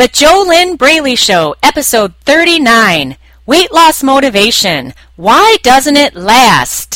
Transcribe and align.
The 0.00 0.08
JoLynn 0.08 0.78
Braley 0.78 1.14
Show, 1.14 1.56
episode 1.62 2.14
39 2.24 3.18
Weight 3.44 3.70
Loss 3.70 4.02
Motivation. 4.02 4.94
Why 5.16 5.58
doesn't 5.62 5.98
it 5.98 6.14
last? 6.14 6.89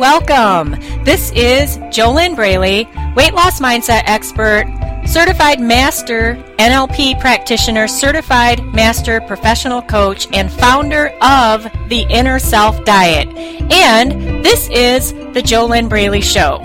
Welcome. 0.00 0.70
This 1.04 1.30
is 1.32 1.76
JoLynn 1.92 2.34
Braley, 2.34 2.88
weight 3.14 3.34
loss 3.34 3.60
mindset 3.60 4.04
expert, 4.06 4.64
certified 5.04 5.60
master 5.60 6.42
NLP 6.58 7.20
practitioner, 7.20 7.86
certified 7.86 8.64
master 8.72 9.20
professional 9.20 9.82
coach, 9.82 10.26
and 10.32 10.50
founder 10.50 11.08
of 11.20 11.64
the 11.90 12.06
Inner 12.08 12.38
Self 12.38 12.82
Diet. 12.86 13.28
And 13.70 14.42
this 14.42 14.70
is 14.70 15.12
the 15.12 15.42
JoLynn 15.42 15.90
Braley 15.90 16.22
Show. 16.22 16.60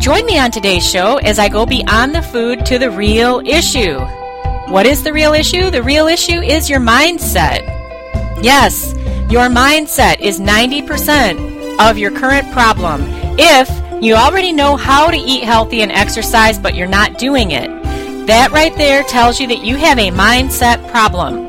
Join 0.00 0.24
me 0.24 0.38
on 0.38 0.50
today's 0.50 0.90
show 0.90 1.18
as 1.18 1.38
I 1.38 1.50
go 1.50 1.66
beyond 1.66 2.14
the 2.14 2.22
food 2.22 2.64
to 2.64 2.78
the 2.78 2.90
real 2.90 3.42
issue. 3.44 3.98
What 4.72 4.86
is 4.86 5.02
the 5.02 5.12
real 5.12 5.34
issue? 5.34 5.70
The 5.70 5.82
real 5.82 6.06
issue 6.06 6.40
is 6.40 6.70
your 6.70 6.80
mindset. 6.80 7.66
Yes, 8.42 8.94
your 9.28 9.50
mindset 9.50 10.20
is 10.20 10.40
90% 10.40 11.57
of 11.78 11.98
your 11.98 12.10
current 12.10 12.50
problem. 12.52 13.02
If 13.38 13.68
you 14.02 14.14
already 14.14 14.52
know 14.52 14.76
how 14.76 15.10
to 15.10 15.16
eat 15.16 15.44
healthy 15.44 15.82
and 15.82 15.92
exercise, 15.92 16.58
but 16.58 16.74
you're 16.74 16.86
not 16.86 17.18
doing 17.18 17.50
it, 17.50 17.68
that 18.26 18.50
right 18.52 18.74
there 18.76 19.02
tells 19.04 19.40
you 19.40 19.46
that 19.48 19.64
you 19.64 19.76
have 19.76 19.98
a 19.98 20.10
mindset 20.10 20.86
problem. 20.90 21.46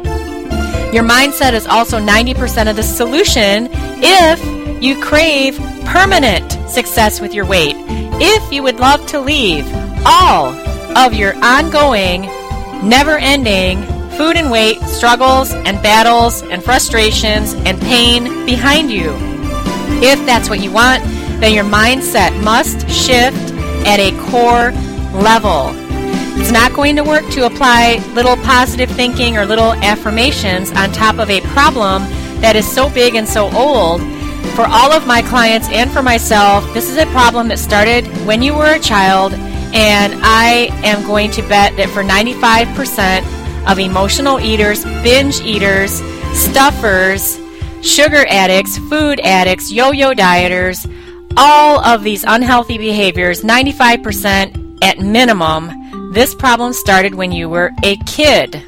Your 0.94 1.04
mindset 1.04 1.54
is 1.54 1.68
also 1.68 2.00
90% 2.00 2.70
of 2.70 2.76
the 2.76 2.84
solution 2.84 3.68
if 4.02 4.84
you 4.84 5.00
crave 5.02 5.58
permanent 5.86 6.52
success 6.70 7.20
with 7.20 7.34
your 7.34 7.46
weight. 7.46 7.76
If 8.22 8.52
you 8.52 8.64
would 8.64 8.80
love 8.80 9.06
to 9.08 9.20
leave 9.20 9.66
all 10.06 10.54
of 10.98 11.14
your 11.14 11.36
ongoing, 11.44 12.22
never 12.88 13.18
ending 13.18 13.84
food 14.18 14.36
and 14.36 14.50
weight 14.50 14.80
struggles 14.82 15.54
and 15.54 15.82
battles 15.84 16.42
and 16.44 16.64
frustrations 16.64 17.54
and 17.54 17.80
pain 17.82 18.46
behind 18.46 18.92
you. 18.92 19.12
If 20.02 20.26
that's 20.26 20.50
what 20.50 20.60
you 20.62 20.72
want, 20.72 21.04
then 21.40 21.54
your 21.54 21.64
mindset 21.64 22.32
must 22.44 22.90
shift 22.90 23.38
at 23.86 24.00
a 24.00 24.12
core 24.30 24.72
level. 25.20 25.72
It's 26.40 26.52
not 26.52 26.74
going 26.74 26.96
to 26.96 27.04
work 27.04 27.28
to 27.32 27.46
apply 27.46 27.98
little 28.14 28.38
positive 28.38 28.90
thinking 28.92 29.38
or 29.38 29.46
little 29.46 29.74
affirmations 29.74 30.72
on 30.72 30.92
top 30.92 31.20
of 31.20 31.30
a 31.30 31.42
problem 31.42 32.04
that 32.42 32.56
is 32.56 32.70
so 32.70 32.90
big 32.90 33.16
and 33.16 33.28
so 33.28 33.52
old. 33.52 34.02
For 34.56 34.66
all 34.66 34.92
of 34.92 35.06
my 35.06 35.22
clients 35.22 35.68
and 35.70 35.92
for 35.92 36.02
myself, 36.02 36.64
this 36.74 36.90
is 36.90 36.98
a 36.98 37.06
problem 37.08 37.48
that 37.50 37.60
started 37.60 38.08
when 38.26 38.42
you 38.42 38.54
were 38.54 38.76
a 38.76 38.80
child, 38.80 39.34
and 39.34 40.14
I 40.24 40.70
am 40.84 41.06
going 41.06 41.32
to 41.32 41.42
bet 41.44 41.76
that 41.78 41.90
for 41.90 42.04
95%, 42.04 43.40
of 43.68 43.80
emotional 43.80 44.40
eaters, 44.40 44.84
binge 45.04 45.42
eaters, 45.42 46.02
stuffers, 46.34 47.39
sugar 47.82 48.26
addicts, 48.28 48.78
food 48.90 49.20
addicts, 49.22 49.72
yo 49.72 49.92
yo 49.92 50.14
dieters, 50.14 50.86
all 51.38 51.80
of 51.86 52.04
these 52.04 52.24
unhealthy 52.28 52.78
behaviors, 52.78 53.42
95% 53.42 54.80
at 54.82 55.00
minimum, 55.00 56.12
this 56.14 56.34
problem 56.34 56.74
started 56.74 57.16
when 57.16 57.32
you 57.32 57.50
were 57.50 57.72
a 57.84 57.96
kid. 57.98 58.64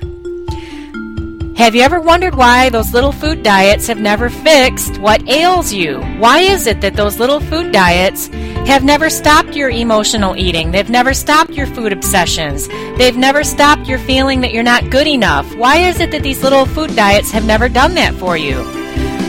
Have 1.58 1.76
you 1.76 1.82
ever 1.82 2.00
wondered 2.00 2.34
why 2.34 2.70
those 2.70 2.94
little 2.94 3.12
food 3.12 3.44
diets 3.44 3.86
have 3.88 4.00
never 4.00 4.30
fixed 4.30 4.98
what 5.00 5.28
ails 5.30 5.72
you? 5.72 6.00
Why 6.18 6.40
is 6.40 6.66
it 6.66 6.82
that 6.82 6.96
those 6.96 7.20
little 7.20 7.40
food 7.40 7.72
diets 7.72 8.28
have 8.66 8.84
never 8.84 9.10
stopped 9.12 9.56
your 9.56 9.70
emotional 9.70 10.36
eating? 10.38 10.72
They've 10.72 10.90
never 10.90 11.14
stopped 11.14 11.52
your 11.52 11.68
food 11.68 11.94
obsessions. 11.94 12.68
They've 12.98 13.18
never 13.18 13.44
stopped 13.44 13.88
your 13.88 14.00
feeling 14.00 14.42
that 14.42 14.54
you're 14.54 14.64
not 14.64 14.90
good 14.90 15.08
enough. 15.08 15.56
Why 15.56 15.78
is 15.78 16.00
it 16.00 16.10
that 16.12 16.24
these 16.24 16.42
little 16.42 16.66
food 16.66 16.96
diets 16.96 17.32
have 17.32 17.46
never 17.46 17.70
done 17.70 17.94
that 17.96 18.16
for 18.16 18.38
you? 18.38 18.81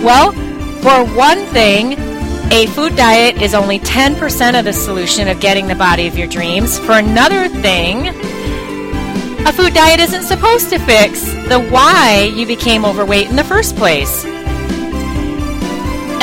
Well, 0.02 0.32
for 0.82 1.04
one 1.16 1.46
thing, 1.46 1.92
a 2.50 2.66
food 2.66 2.96
diet 2.96 3.40
is 3.40 3.54
only 3.54 3.78
10% 3.78 4.58
of 4.58 4.64
the 4.64 4.72
solution 4.72 5.28
of 5.28 5.38
getting 5.38 5.68
the 5.68 5.76
body 5.76 6.08
of 6.08 6.18
your 6.18 6.26
dreams. 6.26 6.76
For 6.80 6.98
another 6.98 7.48
thing, 7.48 8.08
a 9.46 9.52
food 9.52 9.74
diet 9.74 10.00
isn't 10.00 10.24
supposed 10.24 10.70
to 10.70 10.80
fix 10.80 11.22
the 11.48 11.64
why 11.70 12.32
you 12.34 12.46
became 12.48 12.84
overweight 12.84 13.30
in 13.30 13.36
the 13.36 13.44
first 13.44 13.76
place. 13.76 14.24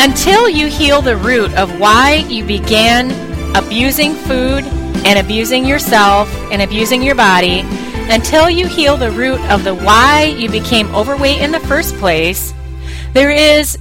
Until 0.02 0.50
you 0.50 0.68
heal 0.68 1.02
the 1.02 1.16
root 1.16 1.54
of 1.54 1.80
why 1.80 2.26
you 2.28 2.44
began 2.44 3.12
abusing 3.56 4.14
food 4.14 4.66
and 5.06 5.18
abusing 5.18 5.66
yourself 5.66 6.30
and 6.52 6.62
abusing 6.62 7.02
your 7.02 7.16
body, 7.16 7.62
until 8.12 8.50
you 8.50 8.68
heal 8.68 8.98
the 8.98 9.12
root 9.12 9.40
of 9.50 9.64
the 9.64 9.74
why 9.74 10.36
you 10.38 10.50
became 10.50 10.94
overweight 10.94 11.42
in 11.42 11.54
the 11.54 11.62
first 11.62 11.96
place, 11.96 12.54
there 13.14 13.32
is 13.32 13.78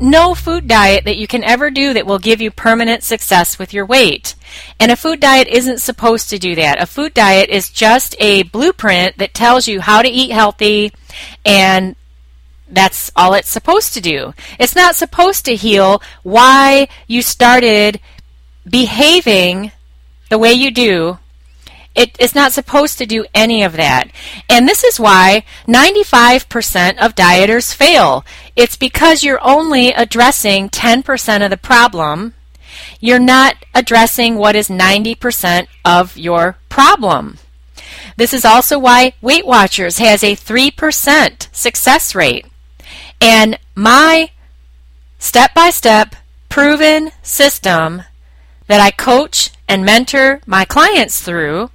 no 0.00 0.34
food 0.34 0.68
diet 0.68 1.04
that 1.04 1.16
you 1.16 1.26
can 1.26 1.42
ever 1.44 1.70
do 1.70 1.94
that 1.94 2.06
will 2.06 2.18
give 2.18 2.40
you 2.40 2.50
permanent 2.50 3.02
success 3.02 3.58
with 3.58 3.72
your 3.72 3.86
weight. 3.86 4.34
And 4.78 4.92
a 4.92 4.96
food 4.96 5.20
diet 5.20 5.48
isn't 5.48 5.80
supposed 5.80 6.28
to 6.30 6.38
do 6.38 6.54
that. 6.56 6.82
A 6.82 6.86
food 6.86 7.14
diet 7.14 7.48
is 7.48 7.70
just 7.70 8.14
a 8.18 8.42
blueprint 8.44 9.18
that 9.18 9.34
tells 9.34 9.66
you 9.66 9.80
how 9.80 10.02
to 10.02 10.08
eat 10.08 10.30
healthy 10.30 10.92
and 11.44 11.96
that's 12.68 13.10
all 13.14 13.34
it's 13.34 13.48
supposed 13.48 13.94
to 13.94 14.00
do. 14.00 14.34
It's 14.58 14.76
not 14.76 14.96
supposed 14.96 15.44
to 15.44 15.54
heal 15.54 16.02
why 16.22 16.88
you 17.06 17.22
started 17.22 18.00
behaving 18.68 19.70
the 20.28 20.38
way 20.38 20.52
you 20.52 20.70
do 20.72 21.18
it 21.96 22.14
is 22.20 22.34
not 22.34 22.52
supposed 22.52 22.98
to 22.98 23.06
do 23.06 23.24
any 23.34 23.62
of 23.62 23.72
that. 23.72 24.10
And 24.48 24.68
this 24.68 24.84
is 24.84 25.00
why 25.00 25.44
95% 25.66 26.98
of 26.98 27.14
dieters 27.14 27.74
fail. 27.74 28.24
It's 28.54 28.76
because 28.76 29.24
you're 29.24 29.42
only 29.42 29.88
addressing 29.88 30.68
10% 30.68 31.42
of 31.42 31.50
the 31.50 31.56
problem. 31.56 32.34
You're 33.00 33.18
not 33.18 33.56
addressing 33.74 34.36
what 34.36 34.54
is 34.54 34.68
90% 34.68 35.68
of 35.86 36.18
your 36.18 36.58
problem. 36.68 37.38
This 38.18 38.34
is 38.34 38.44
also 38.44 38.78
why 38.78 39.14
Weight 39.22 39.46
Watchers 39.46 39.98
has 39.98 40.22
a 40.22 40.36
3% 40.36 41.54
success 41.54 42.14
rate. 42.14 42.46
And 43.20 43.58
my 43.74 44.30
step 45.18 45.54
by 45.54 45.70
step 45.70 46.14
proven 46.50 47.12
system 47.22 48.02
that 48.66 48.80
I 48.80 48.90
coach 48.90 49.50
and 49.66 49.84
mentor 49.84 50.40
my 50.46 50.64
clients 50.64 51.20
through 51.20 51.70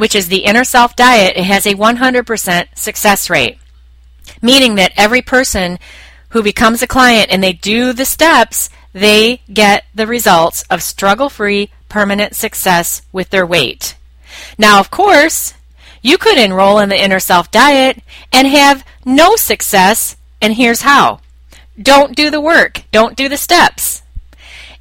which 0.00 0.14
is 0.14 0.28
the 0.28 0.44
inner 0.44 0.64
self 0.64 0.96
diet, 0.96 1.36
it 1.36 1.44
has 1.44 1.66
a 1.66 1.74
100% 1.74 2.66
success 2.74 3.28
rate. 3.28 3.58
Meaning 4.40 4.76
that 4.76 4.92
every 4.96 5.20
person 5.20 5.78
who 6.30 6.42
becomes 6.42 6.82
a 6.82 6.86
client 6.86 7.30
and 7.30 7.42
they 7.42 7.52
do 7.52 7.92
the 7.92 8.06
steps, 8.06 8.70
they 8.94 9.42
get 9.52 9.84
the 9.94 10.06
results 10.06 10.62
of 10.70 10.82
struggle 10.82 11.28
free, 11.28 11.70
permanent 11.90 12.34
success 12.34 13.02
with 13.12 13.28
their 13.28 13.44
weight. 13.44 13.94
Now, 14.56 14.80
of 14.80 14.90
course, 14.90 15.52
you 16.00 16.16
could 16.16 16.38
enroll 16.38 16.78
in 16.78 16.88
the 16.88 17.02
inner 17.02 17.20
self 17.20 17.50
diet 17.50 18.02
and 18.32 18.46
have 18.48 18.86
no 19.04 19.36
success, 19.36 20.16
and 20.40 20.54
here's 20.54 20.80
how. 20.80 21.20
Don't 21.80 22.16
do 22.16 22.30
the 22.30 22.40
work, 22.40 22.84
don't 22.90 23.16
do 23.16 23.28
the 23.28 23.36
steps. 23.36 24.02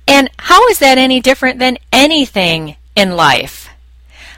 And 0.07 0.30
how 0.39 0.68
is 0.69 0.80
that 0.80 0.98
any 0.98 1.19
different 1.19 1.60
than 1.60 1.77
anything 1.92 2.77
in 2.95 3.18
life? 3.18 3.69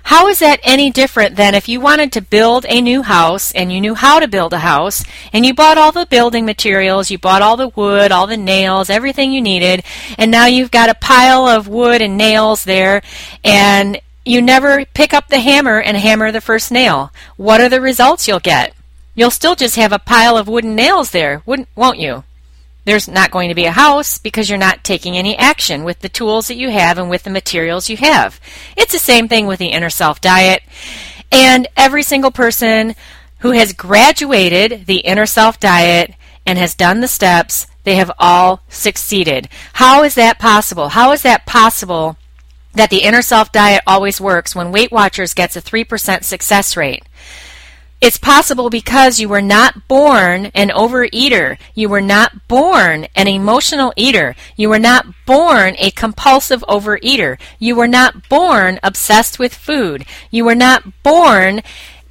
How 0.04 0.28
is 0.28 0.40
that 0.40 0.60
any 0.64 0.92
different 0.92 1.36
than 1.36 1.56
if 1.56 1.70
you 1.70 1.80
wanted 1.80 2.12
to 2.14 2.22
build 2.22 2.66
a 2.68 2.82
new 2.82 3.04
house 3.04 3.52
and 3.54 3.72
you 3.72 3.80
knew 3.80 3.96
how 3.96 4.20
to 4.20 4.28
build 4.28 4.54
a 4.54 4.60
house 4.60 5.04
and 5.32 5.46
you 5.46 5.54
bought 5.54 5.78
all 5.78 5.92
the 5.92 6.06
building 6.06 6.46
materials, 6.46 7.12
you 7.12 7.18
bought 7.18 7.42
all 7.42 7.58
the 7.58 7.70
wood, 7.70 8.12
all 8.12 8.28
the 8.28 8.38
nails, 8.38 8.90
everything 8.90 9.32
you 9.32 9.42
needed, 9.42 9.84
and 10.18 10.32
now 10.32 10.46
you've 10.46 10.72
got 10.72 10.90
a 10.90 10.96
pile 10.96 11.48
of 11.48 11.68
wood 11.68 12.02
and 12.02 12.18
nails 12.18 12.64
there 12.64 13.02
and 13.44 14.02
you 14.26 14.42
never 14.42 14.86
pick 14.86 15.14
up 15.14 15.30
the 15.30 15.40
hammer 15.40 15.80
and 15.80 15.98
hammer 15.98 16.32
the 16.32 16.42
first 16.42 16.72
nail. 16.72 17.12
What 17.38 17.62
are 17.62 17.70
the 17.70 17.82
results 17.82 18.28
you'll 18.28 18.40
get? 18.40 18.74
You'll 19.16 19.32
still 19.32 19.56
just 19.56 19.76
have 19.76 19.92
a 19.92 20.00
pile 20.00 20.38
of 20.38 20.48
wooden 20.48 20.76
nails 20.76 21.12
there, 21.12 21.42
wouldn't, 21.46 21.68
won't 21.76 22.00
you? 22.00 22.24
There's 22.86 23.08
not 23.08 23.32
going 23.32 23.50
to 23.50 23.56
be 23.56 23.66
a 23.66 23.72
house 23.72 24.18
because 24.18 24.50
you're 24.50 24.58
not 24.58 24.84
taking 24.84 25.18
any 25.18 25.38
action 25.38 25.84
with 25.84 26.00
the 26.00 26.10
tools 26.10 26.48
that 26.48 26.58
you 26.58 26.70
have 26.72 26.98
and 26.98 27.10
with 27.10 27.24
the 27.24 27.30
materials 27.30 27.90
you 27.90 27.98
have. 27.98 28.40
It's 28.76 28.92
the 28.94 29.00
same 29.00 29.28
thing 29.28 29.48
with 29.48 29.60
the 29.60 29.68
inner 29.68 29.90
self 29.90 30.20
diet. 30.20 30.64
And 31.32 31.68
every 31.78 32.04
single 32.04 32.32
person 32.32 32.96
who 33.40 33.52
has 33.52 33.74
graduated 33.74 34.86
the 34.88 35.00
inner 35.00 35.26
self 35.26 35.60
diet 35.60 36.16
and 36.46 36.58
has 36.58 36.76
done 36.76 37.02
the 37.02 37.08
steps, 37.08 37.68
they 37.84 37.96
have 37.96 38.12
all 38.18 38.62
succeeded. 38.68 39.48
How 39.74 40.04
is 40.04 40.16
that 40.16 40.40
possible? 40.40 40.90
How 40.90 41.12
is 41.12 41.22
that 41.22 41.46
possible 41.46 42.18
that 42.74 42.90
the 42.90 43.04
inner 43.04 43.22
self 43.22 43.52
diet 43.52 43.84
always 43.86 44.20
works 44.20 44.56
when 44.56 44.72
Weight 44.72 44.92
Watchers 44.92 45.34
gets 45.34 45.56
a 45.56 45.62
3% 45.62 46.24
success 46.24 46.76
rate? 46.76 47.04
It's 48.02 48.18
possible 48.18 48.72
because 48.72 49.20
you 49.20 49.30
were 49.30 49.44
not 49.44 49.88
born 49.88 50.48
an 50.56 50.70
overeater. 50.70 51.60
You 51.76 51.88
were 51.88 52.02
not 52.02 52.48
born 52.48 53.06
an 53.16 53.28
emotional 53.28 53.94
eater. 53.96 54.36
You 54.56 54.70
were 54.70 54.80
not 54.80 55.06
born 55.28 55.76
a 55.78 55.92
compulsive 55.92 56.64
overeater. 56.68 57.40
You 57.60 57.76
were 57.76 57.88
not 57.88 58.28
born 58.28 58.80
obsessed 58.82 59.38
with 59.38 59.54
food. 59.54 60.06
You 60.32 60.46
were 60.46 60.56
not 60.56 61.04
born 61.04 61.62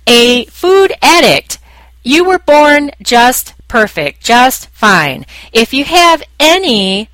a 0.06 0.44
food 0.44 0.92
addict. 1.02 1.58
You 2.04 2.24
were 2.24 2.38
born 2.38 2.92
just 3.02 3.54
perfect, 3.66 4.22
just 4.22 4.68
fine. 4.68 5.26
If 5.52 5.74
you 5.74 5.84
have 5.84 6.22
any 6.38 7.08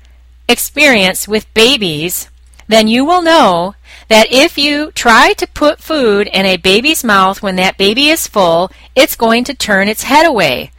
experience 0.47 1.27
with 1.27 1.51
babies, 1.55 2.29
then 2.67 2.87
you 2.87 3.03
will 3.03 3.23
know 3.23 3.73
that 4.07 4.31
if 4.31 4.57
you 4.57 4.91
try 4.91 5.33
to 5.33 5.47
put 5.47 5.79
food 5.79 6.27
in 6.27 6.45
a 6.45 6.57
baby's 6.57 7.03
mouth 7.03 7.41
when 7.41 7.55
that 7.57 7.77
baby 7.77 8.09
is 8.09 8.27
full, 8.27 8.71
it's 8.95 9.15
going 9.15 9.43
to 9.45 9.53
turn 9.53 9.87
its 9.87 10.03
head 10.03 10.25
away. 10.25 10.71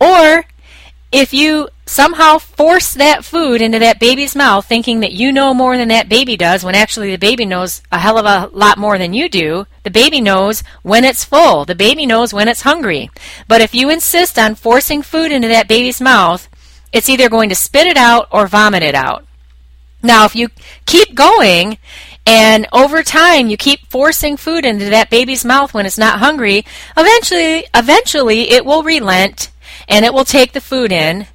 Or 0.00 0.44
if 1.10 1.32
you 1.32 1.68
somehow 1.86 2.36
force 2.36 2.92
that 2.94 3.24
food 3.24 3.62
into 3.62 3.78
that 3.78 3.98
baby's 3.98 4.36
mouth 4.36 4.66
thinking 4.66 5.00
that 5.00 5.12
you 5.12 5.32
know 5.32 5.54
more 5.54 5.78
than 5.78 5.88
that 5.88 6.08
baby 6.08 6.36
does 6.36 6.62
when 6.62 6.74
actually 6.74 7.10
the 7.10 7.18
baby 7.18 7.46
knows 7.46 7.80
a 7.90 7.98
hell 7.98 8.18
of 8.18 8.26
a 8.26 8.54
lot 8.54 8.76
more 8.76 8.98
than 8.98 9.14
you 9.14 9.28
do, 9.28 9.66
the 9.84 9.90
baby 9.90 10.20
knows 10.20 10.62
when 10.82 11.04
it's 11.04 11.24
full. 11.24 11.64
The 11.64 11.74
baby 11.74 12.04
knows 12.04 12.34
when 12.34 12.46
it's 12.46 12.62
hungry. 12.62 13.10
But 13.48 13.62
if 13.62 13.74
you 13.74 13.88
insist 13.88 14.38
on 14.38 14.54
forcing 14.54 15.02
food 15.02 15.32
into 15.32 15.48
that 15.48 15.66
baby's 15.66 16.00
mouth, 16.00 16.48
it's 16.92 17.08
either 17.08 17.28
going 17.28 17.48
to 17.48 17.54
spit 17.54 17.86
it 17.86 17.96
out 17.96 18.28
or 18.30 18.46
vomit 18.46 18.82
it 18.82 18.94
out. 18.94 19.24
Now, 20.02 20.24
if 20.24 20.36
you 20.36 20.48
keep 20.86 21.14
going 21.14 21.78
and 22.28 22.66
over 22.74 23.02
time 23.02 23.48
you 23.48 23.56
keep 23.56 23.86
forcing 23.86 24.36
food 24.36 24.66
into 24.66 24.90
that 24.90 25.08
baby's 25.08 25.46
mouth 25.46 25.72
when 25.72 25.86
it's 25.86 25.96
not 25.96 26.18
hungry, 26.18 26.66
eventually 26.94 27.64
eventually 27.74 28.50
it 28.50 28.66
will 28.66 28.82
relent 28.82 29.50
and 29.88 30.04
it 30.04 30.12
will 30.12 30.26
take 30.26 30.52
the 30.52 30.60
food 30.60 30.92
in 30.92 31.26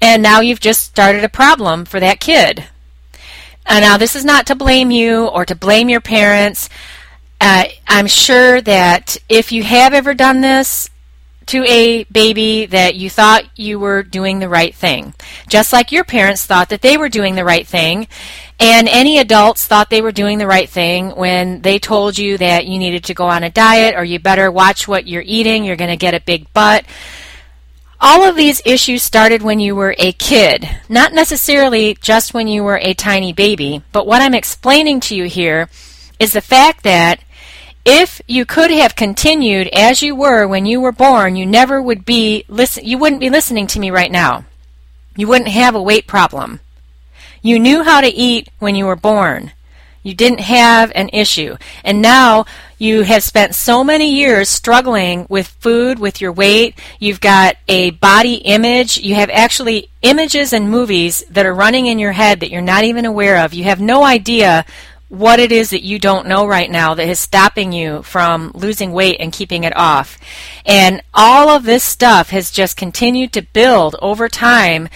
and 0.00 0.22
now 0.22 0.40
you've 0.40 0.60
just 0.60 0.82
started 0.82 1.24
a 1.24 1.28
problem 1.28 1.84
for 1.84 1.98
that 1.98 2.20
kid. 2.20 2.64
Uh, 3.66 3.80
now, 3.80 3.96
this 3.96 4.14
is 4.14 4.24
not 4.24 4.46
to 4.46 4.54
blame 4.54 4.92
you 4.92 5.26
or 5.26 5.44
to 5.44 5.56
blame 5.56 5.88
your 5.88 6.00
parents. 6.00 6.68
Uh, 7.40 7.64
I'm 7.88 8.06
sure 8.06 8.60
that 8.60 9.16
if 9.28 9.50
you 9.50 9.64
have 9.64 9.94
ever 9.94 10.14
done 10.14 10.42
this, 10.42 10.88
to 11.46 11.64
a 11.64 12.04
baby 12.04 12.66
that 12.66 12.96
you 12.96 13.08
thought 13.08 13.44
you 13.54 13.78
were 13.78 14.02
doing 14.02 14.40
the 14.40 14.48
right 14.48 14.74
thing. 14.74 15.14
Just 15.48 15.72
like 15.72 15.92
your 15.92 16.04
parents 16.04 16.44
thought 16.44 16.68
that 16.70 16.82
they 16.82 16.96
were 16.96 17.08
doing 17.08 17.36
the 17.36 17.44
right 17.44 17.66
thing, 17.66 18.08
and 18.58 18.88
any 18.88 19.18
adults 19.18 19.66
thought 19.66 19.90
they 19.90 20.00
were 20.00 20.12
doing 20.12 20.38
the 20.38 20.46
right 20.46 20.68
thing 20.68 21.10
when 21.10 21.60
they 21.60 21.78
told 21.78 22.16
you 22.16 22.38
that 22.38 22.66
you 22.66 22.78
needed 22.78 23.04
to 23.04 23.14
go 23.14 23.26
on 23.26 23.44
a 23.44 23.50
diet 23.50 23.94
or 23.94 24.04
you 24.04 24.18
better 24.18 24.50
watch 24.50 24.88
what 24.88 25.06
you're 25.06 25.22
eating, 25.24 25.64
you're 25.64 25.76
going 25.76 25.90
to 25.90 25.96
get 25.96 26.14
a 26.14 26.20
big 26.20 26.52
butt. 26.54 26.86
All 28.00 28.24
of 28.24 28.36
these 28.36 28.62
issues 28.64 29.02
started 29.02 29.42
when 29.42 29.60
you 29.60 29.74
were 29.74 29.94
a 29.98 30.12
kid, 30.12 30.68
not 30.88 31.12
necessarily 31.12 31.96
just 32.00 32.34
when 32.34 32.48
you 32.48 32.62
were 32.62 32.78
a 32.78 32.94
tiny 32.94 33.32
baby, 33.32 33.82
but 33.92 34.06
what 34.06 34.22
I'm 34.22 34.34
explaining 34.34 35.00
to 35.00 35.16
you 35.16 35.24
here 35.24 35.68
is 36.18 36.32
the 36.32 36.40
fact 36.40 36.82
that 36.84 37.20
if 37.84 38.20
you 38.26 38.44
could 38.44 38.70
have 38.70 38.96
continued 38.96 39.68
as 39.68 40.02
you 40.02 40.14
were 40.14 40.46
when 40.46 40.66
you 40.66 40.80
were 40.80 40.92
born, 40.92 41.36
you 41.36 41.46
never 41.46 41.80
would 41.80 42.04
be 42.04 42.44
listen 42.48 42.84
you 42.84 42.98
wouldn't 42.98 43.20
be 43.20 43.30
listening 43.30 43.66
to 43.68 43.80
me 43.80 43.90
right 43.90 44.10
now. 44.10 44.44
You 45.14 45.28
wouldn't 45.28 45.48
have 45.48 45.74
a 45.74 45.82
weight 45.82 46.06
problem. 46.06 46.60
You 47.46 47.58
knew 47.58 47.84
how 47.84 48.00
to 48.00 48.08
eat 48.08 48.48
when 48.58 48.74
you 48.74 48.86
were 48.86 48.96
born. 48.96 49.52
You 50.02 50.14
didn't 50.14 50.40
have 50.40 50.92
an 50.94 51.10
issue. 51.12 51.56
And 51.82 52.00
now 52.00 52.46
you 52.78 53.02
have 53.02 53.22
spent 53.22 53.54
so 53.54 53.82
many 53.82 54.14
years 54.14 54.48
struggling 54.48 55.26
with 55.28 55.48
food, 55.48 55.98
with 55.98 56.20
your 56.20 56.32
weight. 56.32 56.78
You've 57.00 57.20
got 57.20 57.56
a 57.66 57.90
body 57.90 58.34
image. 58.36 58.98
You 58.98 59.16
have 59.16 59.30
actually 59.30 59.90
images 60.02 60.52
and 60.52 60.70
movies 60.70 61.24
that 61.30 61.46
are 61.46 61.54
running 61.54 61.86
in 61.86 61.98
your 61.98 62.12
head 62.12 62.40
that 62.40 62.50
you're 62.50 62.62
not 62.62 62.84
even 62.84 63.04
aware 63.04 63.44
of. 63.44 63.54
You 63.54 63.64
have 63.64 63.80
no 63.80 64.04
idea 64.04 64.64
what 65.08 65.38
it 65.38 65.52
is 65.52 65.70
that 65.70 65.84
you 65.84 65.98
don't 65.98 66.26
know 66.26 66.46
right 66.46 66.70
now 66.70 66.94
that 66.94 67.08
is 67.08 67.18
stopping 67.18 67.72
you 67.72 68.02
from 68.02 68.50
losing 68.54 68.92
weight 68.92 69.18
and 69.20 69.32
keeping 69.32 69.64
it 69.64 69.76
off. 69.76 70.18
And 70.64 71.00
all 71.14 71.48
of 71.48 71.64
this 71.64 71.84
stuff 71.84 72.30
has 72.30 72.50
just 72.50 72.76
continued 72.76 73.32
to 73.34 73.42
build 73.42 73.94
over 74.02 74.28
time 74.28 74.88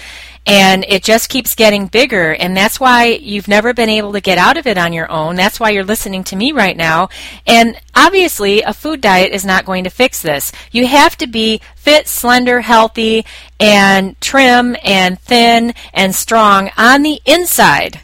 and 0.50 0.85
it 0.88 1.05
just 1.05 1.29
keeps 1.29 1.55
getting 1.55 1.87
bigger. 1.87 2.35
And 2.35 2.56
that's 2.56 2.81
why 2.81 3.05
you've 3.05 3.47
never 3.47 3.73
been 3.73 3.88
able 3.88 4.12
to 4.14 4.20
get 4.20 4.37
out 4.37 4.56
of 4.56 4.67
it 4.67 4.76
on 4.76 4.93
your 4.93 5.08
own. 5.08 5.37
That's 5.37 5.61
why 5.61 5.70
you're 5.70 5.85
listening 5.85 6.25
to 6.25 6.35
me 6.35 6.50
right 6.50 6.76
now. 6.76 7.08
And 7.47 7.81
obviously 7.94 8.61
a 8.62 8.75
food 8.75 9.00
diet 9.00 9.31
is 9.32 9.44
not 9.44 9.64
going 9.64 9.85
to 9.85 9.91
fix 9.91 10.20
this. 10.20 10.50
You 10.73 10.88
have 10.88 11.17
to 11.19 11.29
be 11.29 11.61
fit 11.76 12.08
slender 12.08 12.62
healthy 12.62 13.25
and 13.61 14.20
trim 14.20 14.76
and 14.82 15.20
thin 15.20 15.73
and 15.93 16.17
strong 16.17 16.70
on 16.76 17.03
the 17.03 17.20
inside 17.25 18.00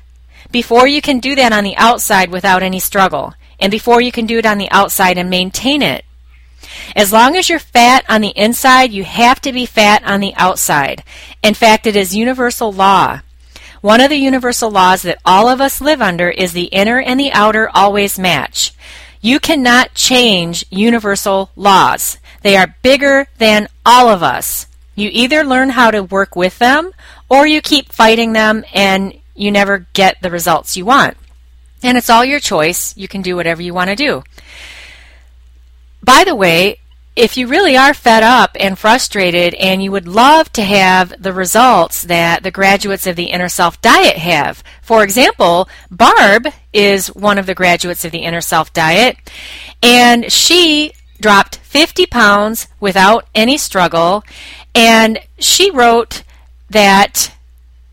before 0.53 0.87
you 0.87 1.03
can 1.03 1.19
do 1.19 1.35
that 1.35 1.53
on 1.53 1.65
the 1.65 1.77
outside 1.77 2.31
without 2.31 2.63
any 2.63 2.79
struggle. 2.79 3.35
And 3.59 3.73
before 3.73 4.01
you 4.01 4.13
can 4.13 4.25
do 4.27 4.39
it 4.39 4.47
on 4.47 4.59
the 4.59 4.71
outside 4.71 5.19
and 5.19 5.29
maintain 5.29 5.83
it 5.83 6.06
as 6.95 7.13
long 7.13 7.37
as 7.37 7.49
you're 7.49 7.59
fat 7.59 8.05
on 8.09 8.21
the 8.21 8.33
inside, 8.37 8.93
you 8.93 9.05
have 9.05 9.41
to 9.43 9.53
be 9.53 9.67
fat 9.67 10.03
on 10.05 10.21
the 10.21 10.35
outside. 10.37 11.03
In 11.43 11.55
fact, 11.55 11.87
it 11.87 11.97
is 11.97 12.17
universal 12.17 12.73
law. 12.73 13.21
One 13.81 14.01
of 14.01 14.11
the 14.11 14.17
universal 14.17 14.71
laws 14.71 15.03
that 15.03 15.21
all 15.25 15.49
of 15.49 15.61
us 15.61 15.81
live 15.81 16.03
under 16.03 16.29
is 16.31 16.53
the 16.53 16.65
inner 16.65 17.01
and 17.01 17.21
the 17.21 17.33
outer 17.33 17.71
always 17.73 18.19
match. 18.19 18.73
You 19.21 19.39
cannot 19.41 19.95
change 19.95 20.65
universal 20.71 21.51
laws. 21.57 22.19
They 22.43 22.57
are 22.57 22.77
bigger 22.83 23.27
than 23.39 23.69
all 23.85 24.09
of 24.09 24.23
us. 24.23 24.67
You 24.95 25.11
either 25.13 25.45
learn 25.45 25.71
how 25.71 25.91
to 25.91 26.03
work 26.03 26.37
with 26.37 26.59
them 26.59 26.93
or 27.29 27.47
you 27.47 27.61
keep 27.61 27.93
fighting 27.93 28.33
them 28.33 28.65
and 28.73 29.19
you 29.35 29.51
never 29.51 29.87
get 29.93 30.21
the 30.23 30.31
results 30.31 30.77
you 30.77 30.85
want. 30.85 31.17
And 31.83 31.99
it's 31.99 32.11
all 32.11 32.25
your 32.25 32.41
choice. 32.41 32.97
You 32.97 33.07
can 33.07 33.23
do 33.23 33.37
whatever 33.37 33.63
you 33.63 33.75
want 33.75 33.91
to 33.91 33.97
do. 33.97 34.25
By 36.07 36.23
the 36.25 36.37
way, 36.37 36.79
if 37.17 37.37
you 37.37 37.49
really 37.49 37.77
are 37.77 37.93
fed 37.93 38.23
up 38.23 38.57
and 38.61 38.79
frustrated 38.79 39.55
and 39.55 39.83
you 39.83 39.91
would 39.91 40.07
love 40.07 40.53
to 40.53 40.63
have 40.63 41.21
the 41.21 41.33
results 41.33 42.03
that 42.05 42.45
the 42.45 42.53
graduates 42.53 43.09
of 43.09 43.17
the 43.17 43.25
Inner 43.25 43.49
Self 43.49 43.83
Diet 43.83 44.17
have, 44.17 44.63
for 44.83 45.03
example, 45.03 45.69
Barb 45.91 46.47
is 46.73 47.09
one 47.09 47.39
of 47.39 47.47
the 47.47 47.57
graduates 47.57 48.05
of 48.05 48.13
the 48.13 48.21
Inner 48.21 48.41
Self 48.41 48.73
Diet, 48.73 49.17
and 49.83 50.31
she 50.31 50.93
dropped 51.21 51.57
50 51.57 52.07
pounds 52.07 52.69
without 52.79 53.27
any 53.35 53.59
struggle, 53.59 54.23
and 54.75 55.19
she 55.41 55.73
wrote 55.73 56.23
that. 56.71 57.33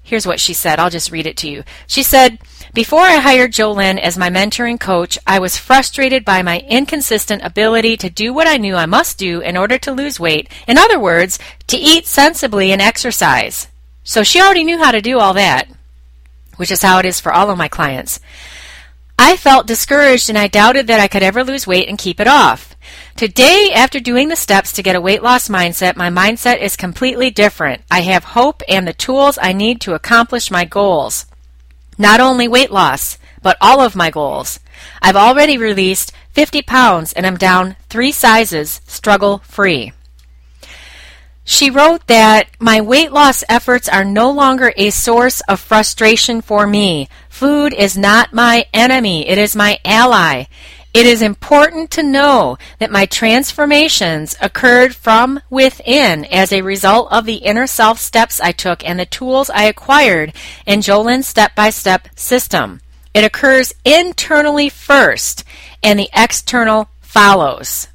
Here's 0.03 0.27
what 0.27 0.39
she 0.39 0.53
said. 0.53 0.79
I'll 0.79 0.91
just 0.91 1.11
read 1.11 1.25
it 1.25 1.37
to 1.37 1.49
you. 1.49 1.63
She 1.87 2.03
said, 2.03 2.37
before 2.73 3.01
I 3.01 3.17
hired 3.17 3.51
Jolynn 3.51 3.99
as 3.99 4.17
my 4.17 4.31
mentor 4.31 4.65
and 4.65 4.79
coach, 4.79 5.19
I 5.27 5.37
was 5.37 5.57
frustrated 5.57 6.25
by 6.25 6.41
my 6.41 6.59
inconsistent 6.67 7.43
ability 7.43 7.97
to 7.97 8.09
do 8.09 8.33
what 8.33 8.47
I 8.47 8.57
knew 8.57 8.75
I 8.75 8.87
must 8.87 9.19
do 9.19 9.41
in 9.41 9.55
order 9.55 9.77
to 9.77 9.91
lose 9.91 10.19
weight. 10.19 10.49
In 10.67 10.79
other 10.79 10.99
words, 10.99 11.37
to 11.67 11.77
eat 11.77 12.07
sensibly 12.07 12.71
and 12.71 12.81
exercise. 12.81 13.67
So 14.03 14.23
she 14.23 14.41
already 14.41 14.63
knew 14.63 14.79
how 14.79 14.91
to 14.91 15.01
do 15.01 15.19
all 15.19 15.35
that, 15.35 15.67
which 16.57 16.71
is 16.71 16.81
how 16.81 16.97
it 16.97 17.05
is 17.05 17.19
for 17.19 17.31
all 17.31 17.51
of 17.51 17.59
my 17.59 17.67
clients. 17.67 18.19
I 19.19 19.37
felt 19.37 19.67
discouraged 19.67 20.29
and 20.29 20.37
I 20.37 20.47
doubted 20.47 20.87
that 20.87 20.99
I 20.99 21.07
could 21.07 21.21
ever 21.21 21.43
lose 21.43 21.67
weight 21.67 21.87
and 21.87 21.99
keep 21.99 22.19
it 22.19 22.27
off. 22.27 22.75
Today, 23.15 23.71
after 23.73 23.99
doing 23.99 24.29
the 24.29 24.35
steps 24.35 24.73
to 24.73 24.83
get 24.83 24.95
a 24.95 25.01
weight 25.01 25.21
loss 25.21 25.47
mindset, 25.47 25.95
my 25.95 26.09
mindset 26.09 26.57
is 26.57 26.75
completely 26.75 27.29
different. 27.29 27.83
I 27.91 28.01
have 28.01 28.23
hope 28.23 28.63
and 28.67 28.87
the 28.87 28.93
tools 28.93 29.37
I 29.39 29.53
need 29.53 29.79
to 29.81 29.93
accomplish 29.93 30.49
my 30.49 30.65
goals. 30.65 31.27
Not 31.97 32.19
only 32.19 32.47
weight 32.47 32.71
loss, 32.71 33.17
but 33.41 33.57
all 33.61 33.81
of 33.81 33.95
my 33.95 34.09
goals. 34.09 34.59
I've 35.01 35.15
already 35.15 35.57
released 35.57 36.11
50 36.31 36.61
pounds 36.63 37.13
and 37.13 37.27
I'm 37.27 37.37
down 37.37 37.75
three 37.89 38.11
sizes 38.11 38.81
struggle 38.87 39.39
free. 39.39 39.93
She 41.45 41.69
wrote 41.69 42.07
that 42.07 42.47
my 42.59 42.79
weight 42.79 43.11
loss 43.11 43.43
efforts 43.49 43.89
are 43.89 44.05
no 44.05 44.31
longer 44.31 44.73
a 44.77 44.91
source 44.91 45.41
of 45.41 45.59
frustration 45.59 46.41
for 46.41 46.65
me. 46.65 47.09
Food 47.27 47.73
is 47.73 47.97
not 47.97 48.33
my 48.33 48.65
enemy, 48.73 49.27
it 49.27 49.37
is 49.37 49.55
my 49.55 49.77
ally. 49.83 50.45
It 50.93 51.07
is 51.07 51.23
important 51.23 51.89
to 51.91 52.03
know 52.03 52.59
that 52.77 52.91
my 52.91 53.07
transformations 53.07 54.35
occurred 54.39 54.95
from 54.95 55.39
within 55.49 56.25
as 56.25 56.53
a 56.53 56.61
result 56.61 57.11
of 57.11 57.25
the 57.25 57.37
inner 57.37 57.65
self 57.65 57.97
steps 57.97 58.39
I 58.39 58.51
took 58.51 58.87
and 58.87 58.99
the 58.99 59.07
tools 59.07 59.49
I 59.49 59.63
acquired 59.63 60.33
in 60.67 60.81
JoLynn's 60.81 61.27
step 61.27 61.55
by 61.55 61.71
step 61.71 62.09
system. 62.15 62.79
It 63.11 63.23
occurs 63.23 63.73
internally 63.83 64.69
first, 64.69 65.43
and 65.81 65.97
the 65.97 66.09
external 66.13 66.89
follows. 67.01 67.87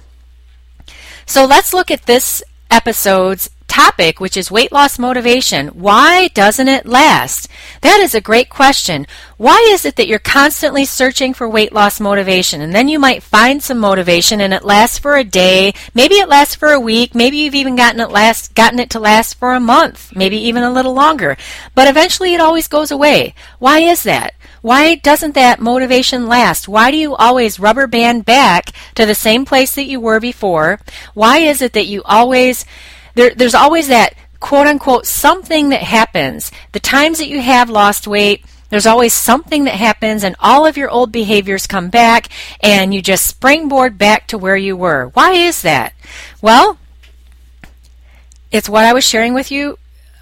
So 1.25 1.45
let's 1.45 1.73
look 1.73 1.89
at 1.91 2.05
this 2.05 2.43
episode's 2.71 3.49
topic, 3.77 4.19
which 4.19 4.35
is 4.35 4.49
weight 4.49 4.71
loss 4.71 4.97
motivation. 4.97 5.67
Why 5.67 6.29
doesn't 6.29 6.67
it 6.67 6.87
last? 6.87 7.47
That 7.81 7.99
is 7.99 8.15
a 8.15 8.27
great 8.29 8.49
question. 8.49 9.05
Why 9.37 9.59
is 9.69 9.85
it 9.85 9.97
that 9.97 10.07
you're 10.07 10.17
constantly 10.17 10.83
searching 10.83 11.35
for 11.35 11.47
weight 11.47 11.71
loss 11.71 11.99
motivation? 11.99 12.59
And 12.59 12.73
then 12.73 12.87
you 12.87 12.97
might 12.97 13.21
find 13.21 13.61
some 13.61 13.77
motivation 13.77 14.41
and 14.41 14.51
it 14.51 14.63
lasts 14.63 14.97
for 14.97 15.15
a 15.15 15.23
day, 15.23 15.75
maybe 15.93 16.15
it 16.15 16.27
lasts 16.27 16.55
for 16.55 16.71
a 16.71 16.79
week, 16.79 17.13
maybe 17.13 17.37
you've 17.37 17.53
even 17.53 17.75
gotten 17.75 17.99
it 17.99 18.09
last 18.09 18.55
gotten 18.55 18.79
it 18.79 18.89
to 18.89 18.99
last 18.99 19.35
for 19.35 19.53
a 19.53 19.59
month, 19.59 20.11
maybe 20.15 20.37
even 20.37 20.63
a 20.63 20.73
little 20.73 20.93
longer. 20.93 21.37
But 21.75 21.87
eventually 21.87 22.33
it 22.33 22.41
always 22.41 22.67
goes 22.67 22.89
away. 22.89 23.35
Why 23.59 23.81
is 23.81 24.01
that? 24.03 24.33
Why 24.63 24.95
doesn't 24.95 25.35
that 25.35 25.59
motivation 25.59 26.25
last? 26.25 26.67
Why 26.67 26.89
do 26.89 26.97
you 26.97 27.15
always 27.15 27.59
rubber 27.59 27.85
band 27.85 28.25
back 28.25 28.71
to 28.95 29.05
the 29.05 29.13
same 29.13 29.45
place 29.45 29.75
that 29.75 29.85
you 29.85 29.99
were 29.99 30.19
before? 30.19 30.79
Why 31.13 31.37
is 31.37 31.61
it 31.61 31.73
that 31.73 31.85
you 31.85 32.01
always 32.05 32.65
there, 33.17 33.31
there's 33.31 33.55
always 33.55 33.87
that 33.87 34.13
quote 34.39 34.67
unquote 34.67 35.05
something 35.05 35.69
that 35.69 35.81
happens. 35.81 36.51
The 36.71 36.79
times 36.79 37.17
that 37.17 37.27
you 37.27 37.41
have 37.41 37.69
lost 37.69 38.07
weight, 38.07 38.45
there's 38.69 38.85
always 38.85 39.13
something 39.13 39.63
that 39.63 39.75
happens, 39.75 40.23
and 40.23 40.35
all 40.39 40.65
of 40.65 40.77
your 40.77 40.89
old 40.89 41.11
behaviors 41.11 41.67
come 41.67 41.89
back, 41.89 42.29
and 42.61 42.93
you 42.93 43.01
just 43.01 43.25
springboard 43.25 43.97
back 43.97 44.27
to 44.27 44.37
where 44.37 44.57
you 44.57 44.77
were. 44.77 45.07
Why 45.13 45.31
is 45.31 45.61
that? 45.63 45.93
Well, 46.41 46.77
it's 48.51 48.69
what 48.69 48.85
I 48.85 48.93
was 48.93 49.03
sharing 49.03 49.33
with 49.33 49.51
you 49.51 49.79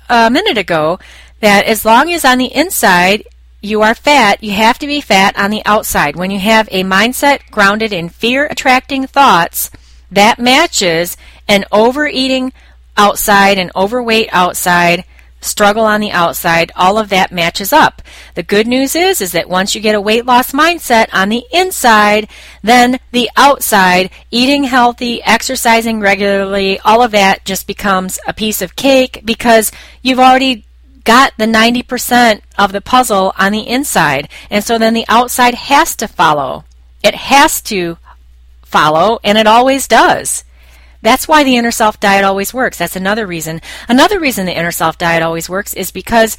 a 0.09 0.29
minute 0.29 0.57
ago 0.57 0.99
that 1.41 1.65
as 1.65 1.85
long 1.85 2.11
as 2.11 2.23
on 2.23 2.37
the 2.37 2.55
inside 2.55 3.25
you 3.61 3.81
are 3.81 3.95
fat, 3.95 4.43
you 4.43 4.51
have 4.53 4.79
to 4.79 4.87
be 4.87 5.01
fat 5.01 5.37
on 5.37 5.51
the 5.51 5.65
outside. 5.65 6.15
When 6.15 6.31
you 6.31 6.39
have 6.39 6.69
a 6.71 6.83
mindset 6.83 7.49
grounded 7.51 7.91
in 7.91 8.09
fear 8.09 8.45
attracting 8.45 9.07
thoughts, 9.07 9.69
that 10.11 10.39
matches 10.39 11.17
an 11.47 11.65
overeating 11.71 12.53
outside 12.97 13.57
and 13.57 13.71
overweight 13.75 14.29
outside, 14.31 15.03
struggle 15.41 15.85
on 15.85 16.01
the 16.01 16.11
outside, 16.11 16.71
all 16.75 16.97
of 16.97 17.09
that 17.09 17.31
matches 17.31 17.71
up. 17.71 18.01
The 18.33 18.43
good 18.43 18.67
news 18.67 18.95
is 18.95 19.21
is 19.21 19.31
that 19.33 19.49
once 19.49 19.75
you 19.75 19.81
get 19.81 19.95
a 19.95 20.01
weight 20.01 20.25
loss 20.25 20.51
mindset 20.51 21.07
on 21.13 21.29
the 21.29 21.43
inside, 21.51 22.27
then 22.63 22.99
the 23.11 23.29
outside, 23.37 24.09
eating 24.31 24.63
healthy, 24.63 25.21
exercising 25.23 25.99
regularly, 25.99 26.79
all 26.79 27.01
of 27.01 27.11
that 27.11 27.45
just 27.45 27.67
becomes 27.67 28.19
a 28.27 28.33
piece 28.33 28.61
of 28.61 28.75
cake 28.75 29.21
because 29.23 29.71
you've 30.01 30.19
already 30.19 30.65
got 31.03 31.33
the 31.37 31.45
90% 31.45 32.41
of 32.57 32.71
the 32.71 32.81
puzzle 32.81 33.33
on 33.37 33.51
the 33.51 33.67
inside. 33.67 34.27
And 34.49 34.63
so 34.63 34.79
then 34.79 34.95
the 34.95 35.05
outside 35.07 35.53
has 35.53 35.95
to 35.97 36.07
follow. 36.07 36.65
It 37.03 37.13
has 37.13 37.61
to 37.63 37.97
follow, 38.63 39.19
and 39.23 39.37
it 39.37 39.45
always 39.45 39.87
does. 39.87 40.44
That's 41.05 41.27
why 41.27 41.43
the 41.43 41.55
inner 41.55 41.69
self 41.69 41.99
diet 41.99 42.25
always 42.25 42.51
works. 42.51 42.79
That's 42.79 42.95
another 42.95 43.27
reason. 43.27 43.61
Another 43.87 44.19
reason 44.19 44.47
the 44.47 44.57
inner 44.57 44.71
self 44.71 44.97
diet 44.97 45.21
always 45.21 45.47
works 45.47 45.75
is 45.75 45.91
because 45.91 46.35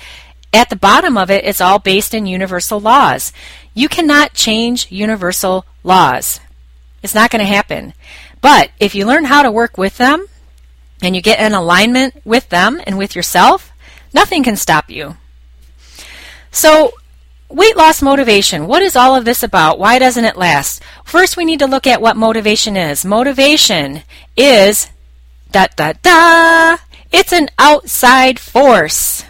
at 0.52 0.70
the 0.70 0.74
bottom 0.74 1.16
of 1.16 1.30
it, 1.30 1.44
it's 1.44 1.60
all 1.60 1.78
based 1.78 2.12
in 2.12 2.26
universal 2.26 2.80
laws. 2.80 3.32
You 3.74 3.88
cannot 3.88 4.34
change 4.34 4.90
universal 4.90 5.66
laws. 5.84 6.40
It's 7.00 7.14
not 7.14 7.30
going 7.30 7.46
to 7.46 7.46
happen. 7.46 7.94
But 8.40 8.72
if 8.80 8.96
you 8.96 9.06
learn 9.06 9.26
how 9.26 9.44
to 9.44 9.52
work 9.52 9.78
with 9.78 9.98
them 9.98 10.26
and 11.00 11.14
you 11.14 11.22
get 11.22 11.38
in 11.38 11.54
alignment 11.54 12.20
with 12.24 12.48
them 12.48 12.80
and 12.88 12.98
with 12.98 13.14
yourself, 13.14 13.70
nothing 14.12 14.42
can 14.42 14.56
stop 14.56 14.90
you. 14.90 15.16
So, 16.50 16.90
Weight 17.48 17.76
loss 17.76 18.02
motivation. 18.02 18.66
What 18.66 18.82
is 18.82 18.96
all 18.96 19.14
of 19.14 19.24
this 19.24 19.42
about? 19.42 19.78
Why 19.78 19.98
doesn't 19.98 20.24
it 20.24 20.36
last? 20.36 20.82
First, 21.04 21.36
we 21.36 21.44
need 21.44 21.60
to 21.60 21.66
look 21.66 21.86
at 21.86 22.02
what 22.02 22.16
motivation 22.16 22.76
is. 22.76 23.04
Motivation 23.04 24.02
is 24.36 24.90
da 25.52 25.68
da 25.76 25.92
da. 26.02 26.78
It's 27.12 27.32
an 27.32 27.48
outside 27.58 28.40
force. 28.40 29.24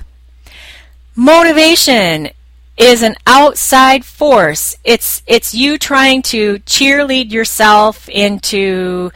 Motivation 1.15 2.31
is 2.79 3.03
an 3.03 3.17
outside 3.27 4.05
force. 4.05 4.77
It's 4.83 5.23
it's 5.27 5.55
you 5.55 5.77
trying 5.77 6.23
to 6.23 6.59
cheerlead 6.61 7.31
yourself 7.33 8.09
into 8.09 9.11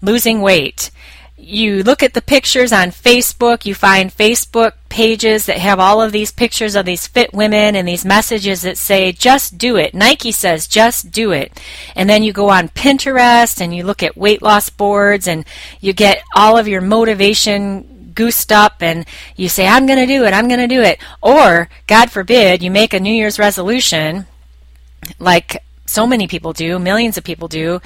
losing 0.00 0.40
weight 0.40 0.90
you 1.42 1.82
look 1.82 2.04
at 2.04 2.14
the 2.14 2.22
pictures 2.22 2.72
on 2.72 2.90
Facebook, 2.90 3.66
you 3.66 3.74
find 3.74 4.16
Facebook 4.16 4.74
pages 4.88 5.46
that 5.46 5.58
have 5.58 5.80
all 5.80 6.00
of 6.00 6.12
these 6.12 6.30
pictures 6.30 6.76
of 6.76 6.86
these 6.86 7.08
fit 7.08 7.34
women 7.34 7.74
and 7.74 7.88
these 7.88 8.04
messages 8.04 8.62
that 8.62 8.78
say, 8.78 9.10
just 9.10 9.58
do 9.58 9.76
it. 9.76 9.92
Nike 9.92 10.30
says, 10.30 10.68
just 10.68 11.10
do 11.10 11.32
it. 11.32 11.60
And 11.96 12.08
then 12.08 12.22
you 12.22 12.32
go 12.32 12.48
on 12.48 12.68
Pinterest 12.68 13.60
and 13.60 13.74
you 13.74 13.82
look 13.82 14.04
at 14.04 14.16
weight 14.16 14.40
loss 14.40 14.70
boards 14.70 15.26
and 15.26 15.44
you 15.80 15.92
get 15.92 16.22
all 16.36 16.56
of 16.56 16.68
your 16.68 16.80
motivation 16.80 18.12
goosed 18.14 18.52
up 18.52 18.80
and 18.80 19.04
you 19.34 19.48
say, 19.48 19.66
I'm 19.66 19.86
going 19.86 19.98
to 19.98 20.06
do 20.06 20.24
it, 20.24 20.32
I'm 20.32 20.46
going 20.46 20.60
to 20.60 20.68
do 20.68 20.82
it. 20.82 21.00
Or, 21.20 21.68
God 21.88 22.12
forbid, 22.12 22.62
you 22.62 22.70
make 22.70 22.94
a 22.94 23.00
New 23.00 23.12
Year's 23.12 23.40
resolution 23.40 24.26
like 25.18 25.60
so 25.92 26.06
many 26.06 26.26
people 26.26 26.52
do, 26.52 26.78
millions 26.78 27.16
of 27.16 27.24
people 27.24 27.48
do, 27.48 27.80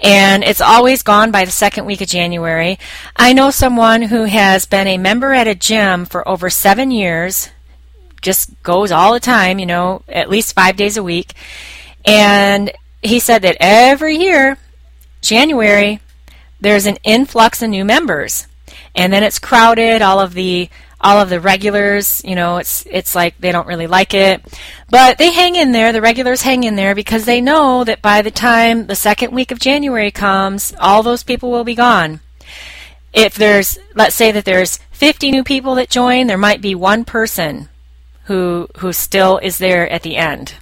and 0.00 0.44
it's 0.44 0.60
always 0.60 1.02
gone 1.02 1.30
by 1.30 1.44
the 1.44 1.50
second 1.50 1.86
week 1.86 2.00
of 2.00 2.08
January. 2.08 2.78
I 3.16 3.32
know 3.32 3.50
someone 3.50 4.02
who 4.02 4.24
has 4.24 4.66
been 4.66 4.86
a 4.86 4.98
member 4.98 5.32
at 5.32 5.48
a 5.48 5.54
gym 5.54 6.04
for 6.04 6.26
over 6.28 6.50
seven 6.50 6.90
years, 6.90 7.50
just 8.22 8.62
goes 8.62 8.92
all 8.92 9.12
the 9.12 9.20
time, 9.20 9.58
you 9.58 9.66
know, 9.66 10.02
at 10.08 10.30
least 10.30 10.54
five 10.54 10.76
days 10.76 10.96
a 10.96 11.02
week, 11.02 11.32
and 12.04 12.70
he 13.02 13.18
said 13.18 13.42
that 13.42 13.56
every 13.60 14.16
year, 14.16 14.58
January, 15.22 16.00
there's 16.60 16.86
an 16.86 16.98
influx 17.04 17.62
of 17.62 17.70
new 17.70 17.84
members. 17.84 18.46
And 18.94 19.12
then 19.12 19.22
it's 19.22 19.38
crowded, 19.38 20.02
all 20.02 20.20
of 20.20 20.34
the 20.34 20.70
all 21.00 21.18
of 21.18 21.28
the 21.28 21.40
regulars, 21.40 22.22
you 22.24 22.34
know, 22.34 22.56
it's 22.56 22.86
it's 22.90 23.14
like 23.14 23.38
they 23.38 23.52
don't 23.52 23.66
really 23.66 23.86
like 23.86 24.14
it. 24.14 24.42
But 24.88 25.18
they 25.18 25.30
hang 25.30 25.56
in 25.56 25.72
there, 25.72 25.92
the 25.92 26.00
regulars 26.00 26.42
hang 26.42 26.64
in 26.64 26.76
there 26.76 26.94
because 26.94 27.24
they 27.24 27.40
know 27.40 27.84
that 27.84 28.02
by 28.02 28.22
the 28.22 28.30
time 28.30 28.86
the 28.86 28.96
second 28.96 29.32
week 29.32 29.50
of 29.50 29.58
January 29.58 30.10
comes, 30.10 30.74
all 30.78 31.02
those 31.02 31.22
people 31.22 31.50
will 31.50 31.64
be 31.64 31.74
gone. 31.74 32.20
If 33.12 33.34
there's 33.34 33.78
let's 33.94 34.14
say 34.14 34.32
that 34.32 34.44
there's 34.44 34.78
50 34.92 35.30
new 35.30 35.44
people 35.44 35.74
that 35.74 35.90
join, 35.90 36.26
there 36.26 36.38
might 36.38 36.62
be 36.62 36.74
one 36.74 37.04
person 37.04 37.68
who 38.24 38.68
who 38.78 38.92
still 38.92 39.38
is 39.38 39.58
there 39.58 39.88
at 39.88 40.02
the 40.02 40.16
end. 40.16 40.54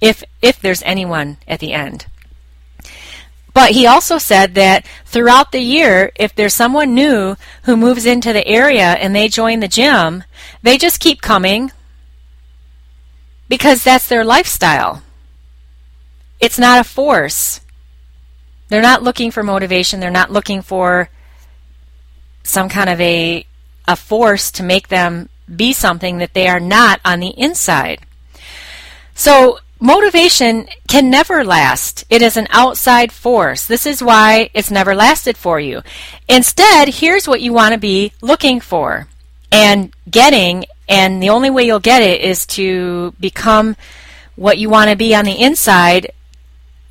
If 0.00 0.24
if 0.42 0.60
there's 0.60 0.82
anyone 0.82 1.38
at 1.46 1.60
the 1.60 1.72
end. 1.72 2.06
But 3.54 3.70
he 3.70 3.86
also 3.86 4.18
said 4.18 4.56
that 4.56 4.84
throughout 5.06 5.52
the 5.52 5.60
year, 5.60 6.10
if 6.16 6.34
there's 6.34 6.52
someone 6.52 6.92
new 6.92 7.36
who 7.62 7.76
moves 7.76 8.04
into 8.04 8.32
the 8.32 8.46
area 8.46 8.94
and 8.94 9.14
they 9.14 9.28
join 9.28 9.60
the 9.60 9.68
gym, 9.68 10.24
they 10.62 10.76
just 10.76 10.98
keep 10.98 11.22
coming 11.22 11.70
because 13.48 13.84
that's 13.84 14.08
their 14.08 14.24
lifestyle. 14.24 15.02
It's 16.40 16.58
not 16.58 16.80
a 16.80 16.84
force. 16.84 17.60
They're 18.68 18.82
not 18.82 19.04
looking 19.04 19.30
for 19.30 19.44
motivation. 19.44 20.00
They're 20.00 20.10
not 20.10 20.32
looking 20.32 20.60
for 20.60 21.08
some 22.42 22.68
kind 22.68 22.90
of 22.90 23.00
a, 23.00 23.46
a 23.86 23.94
force 23.94 24.50
to 24.50 24.64
make 24.64 24.88
them 24.88 25.28
be 25.54 25.72
something 25.72 26.18
that 26.18 26.34
they 26.34 26.48
are 26.48 26.60
not 26.60 27.00
on 27.04 27.20
the 27.20 27.38
inside. 27.38 28.00
So 29.14 29.60
motivation 29.84 30.66
can 30.88 31.10
never 31.10 31.44
last. 31.44 32.04
It 32.08 32.22
is 32.22 32.38
an 32.38 32.48
outside 32.50 33.12
force. 33.12 33.66
This 33.66 33.84
is 33.84 34.02
why 34.02 34.48
it's 34.54 34.70
never 34.70 34.94
lasted 34.94 35.36
for 35.36 35.60
you. 35.60 35.82
Instead, 36.26 36.88
here's 36.88 37.28
what 37.28 37.42
you 37.42 37.52
want 37.52 37.74
to 37.74 37.78
be 37.78 38.12
looking 38.22 38.60
for 38.60 39.06
and 39.52 39.92
getting, 40.10 40.64
and 40.88 41.22
the 41.22 41.28
only 41.28 41.50
way 41.50 41.64
you'll 41.64 41.80
get 41.80 42.02
it 42.02 42.22
is 42.22 42.46
to 42.46 43.14
become 43.20 43.76
what 44.36 44.58
you 44.58 44.70
want 44.70 44.90
to 44.90 44.96
be 44.96 45.14
on 45.14 45.26
the 45.26 45.38
inside. 45.40 46.12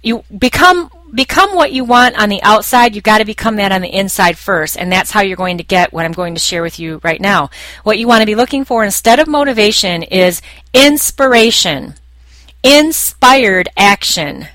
You 0.04 0.24
become 0.38 0.92
become 1.14 1.54
what 1.56 1.72
you 1.72 1.84
want 1.84 2.20
on 2.20 2.30
the 2.30 2.42
outside, 2.42 2.96
you've 2.96 3.04
got 3.04 3.20
to 3.20 3.26
become 3.26 3.58
that 3.58 3.72
on 3.72 3.82
the 3.82 3.96
inside 3.96 4.38
first. 4.38 4.78
And 4.78 4.92
that's 4.92 5.12
how 5.12 5.22
you're 5.22 5.38
going 5.38 5.58
to 5.58 5.64
get 5.64 5.94
what 5.94 6.06
I'm 6.06 6.12
going 6.12 6.34
to 6.34 6.40
share 6.40 6.64
with 6.64 6.80
you 6.80 7.00
right 7.04 7.22
now. 7.22 7.50
What 7.84 8.00
you 8.00 8.08
want 8.08 8.22
to 8.22 8.26
be 8.26 8.36
looking 8.36 8.66
for 8.66 8.84
instead 8.84 9.20
of 9.20 9.28
motivation 9.28 10.04
is 10.04 10.42
inspiration. 10.74 11.96
Inspired 12.64 13.68
action. 13.76 14.48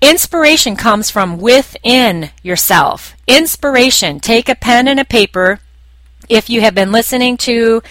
Inspiration 0.00 0.76
comes 0.76 1.10
from 1.10 1.38
within 1.38 2.30
yourself. 2.42 3.14
Inspiration. 3.26 4.20
Take 4.20 4.48
a 4.48 4.54
pen 4.54 4.88
and 4.88 4.98
a 4.98 5.04
paper. 5.04 5.60
If 6.28 6.48
you 6.48 6.62
have 6.62 6.74
been 6.74 6.92
listening 6.92 7.36
to 7.38 7.82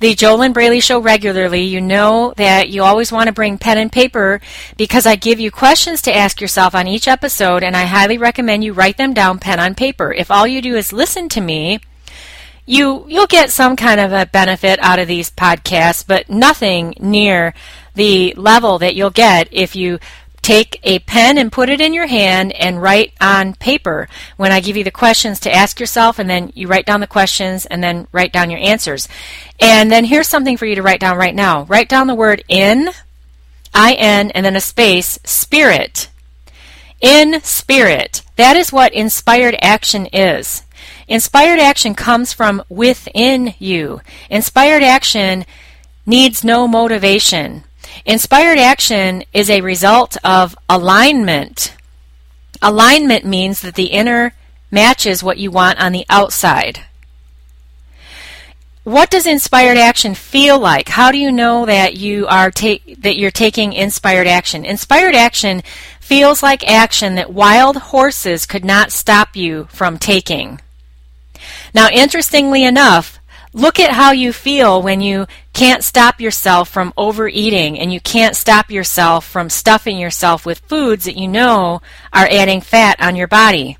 the 0.00 0.14
JoLynn 0.14 0.54
Braley 0.54 0.80
Show 0.80 0.98
regularly, 0.98 1.62
you 1.62 1.80
know 1.80 2.32
that 2.36 2.68
you 2.68 2.82
always 2.82 3.12
want 3.12 3.26
to 3.28 3.32
bring 3.32 3.58
pen 3.58 3.78
and 3.78 3.92
paper 3.92 4.40
because 4.76 5.06
I 5.06 5.14
give 5.14 5.38
you 5.38 5.50
questions 5.50 6.02
to 6.02 6.16
ask 6.16 6.40
yourself 6.40 6.74
on 6.74 6.88
each 6.88 7.06
episode, 7.06 7.62
and 7.62 7.76
I 7.76 7.84
highly 7.84 8.16
recommend 8.16 8.64
you 8.64 8.72
write 8.72 8.96
them 8.96 9.12
down 9.12 9.38
pen 9.38 9.60
on 9.60 9.74
paper. 9.74 10.12
If 10.12 10.30
all 10.30 10.46
you 10.46 10.62
do 10.62 10.74
is 10.74 10.92
listen 10.92 11.28
to 11.30 11.40
me, 11.40 11.80
you 12.64 13.04
you'll 13.08 13.26
get 13.26 13.50
some 13.50 13.76
kind 13.76 14.00
of 14.00 14.12
a 14.12 14.26
benefit 14.26 14.78
out 14.80 14.98
of 14.98 15.08
these 15.08 15.30
podcasts, 15.30 16.04
but 16.06 16.30
nothing 16.30 16.94
near 17.00 17.52
the 17.94 18.34
level 18.36 18.78
that 18.78 18.94
you'll 18.94 19.10
get 19.10 19.48
if 19.50 19.74
you 19.76 19.98
take 20.42 20.80
a 20.84 20.98
pen 21.00 21.36
and 21.36 21.52
put 21.52 21.68
it 21.68 21.80
in 21.80 21.92
your 21.92 22.06
hand 22.06 22.52
and 22.52 22.80
write 22.80 23.12
on 23.20 23.54
paper 23.54 24.08
when 24.36 24.50
I 24.52 24.60
give 24.60 24.76
you 24.76 24.84
the 24.84 24.90
questions 24.90 25.38
to 25.40 25.52
ask 25.52 25.78
yourself, 25.78 26.18
and 26.18 26.30
then 26.30 26.50
you 26.54 26.66
write 26.66 26.86
down 26.86 27.00
the 27.00 27.06
questions 27.06 27.66
and 27.66 27.84
then 27.84 28.06
write 28.10 28.32
down 28.32 28.50
your 28.50 28.60
answers. 28.60 29.08
And 29.60 29.90
then 29.90 30.04
here's 30.04 30.28
something 30.28 30.56
for 30.56 30.66
you 30.66 30.76
to 30.76 30.82
write 30.82 31.00
down 31.00 31.18
right 31.18 31.34
now. 31.34 31.64
Write 31.64 31.88
down 31.88 32.06
the 32.06 32.14
word 32.14 32.42
in, 32.48 32.90
I-N, 33.74 34.30
and 34.30 34.44
then 34.44 34.56
a 34.56 34.60
space, 34.60 35.18
spirit. 35.24 36.08
In 37.00 37.40
spirit. 37.42 38.22
That 38.36 38.56
is 38.56 38.72
what 38.72 38.92
inspired 38.92 39.56
action 39.60 40.06
is. 40.06 40.62
Inspired 41.08 41.58
action 41.58 41.94
comes 41.94 42.32
from 42.32 42.62
within 42.68 43.54
you. 43.58 44.00
Inspired 44.30 44.82
action 44.82 45.44
needs 46.06 46.44
no 46.44 46.66
motivation. 46.68 47.64
Inspired 48.06 48.58
action 48.58 49.24
is 49.32 49.50
a 49.50 49.60
result 49.60 50.16
of 50.24 50.56
alignment. 50.68 51.74
Alignment 52.62 53.24
means 53.24 53.60
that 53.60 53.74
the 53.74 53.86
inner 53.86 54.34
matches 54.70 55.22
what 55.22 55.38
you 55.38 55.50
want 55.50 55.80
on 55.80 55.92
the 55.92 56.06
outside. 56.08 56.80
What 58.84 59.10
does 59.10 59.26
inspired 59.26 59.76
action 59.76 60.14
feel 60.14 60.58
like? 60.58 60.88
How 60.88 61.12
do 61.12 61.18
you 61.18 61.30
know 61.30 61.66
that 61.66 61.96
you 61.96 62.26
are 62.26 62.50
that 62.50 63.16
you're 63.18 63.30
taking 63.30 63.74
inspired 63.74 64.26
action? 64.26 64.64
Inspired 64.64 65.14
action 65.14 65.62
feels 66.00 66.42
like 66.42 66.66
action 66.66 67.14
that 67.16 67.32
wild 67.32 67.76
horses 67.76 68.46
could 68.46 68.64
not 68.64 68.90
stop 68.90 69.36
you 69.36 69.68
from 69.70 69.98
taking. 69.98 70.60
Now, 71.74 71.88
interestingly 71.90 72.64
enough, 72.64 73.20
Look 73.52 73.80
at 73.80 73.90
how 73.92 74.12
you 74.12 74.32
feel 74.32 74.80
when 74.80 75.00
you 75.00 75.26
can't 75.52 75.84
stop 75.84 76.20
yourself 76.20 76.68
from 76.68 76.92
overeating 76.96 77.78
and 77.78 77.92
you 77.92 78.00
can't 78.00 78.36
stop 78.36 78.70
yourself 78.70 79.26
from 79.26 79.50
stuffing 79.50 79.98
yourself 79.98 80.46
with 80.46 80.60
foods 80.60 81.04
that 81.04 81.16
you 81.16 81.28
know 81.28 81.82
are 82.12 82.28
adding 82.30 82.60
fat 82.60 83.00
on 83.00 83.16
your 83.16 83.26
body. 83.26 83.76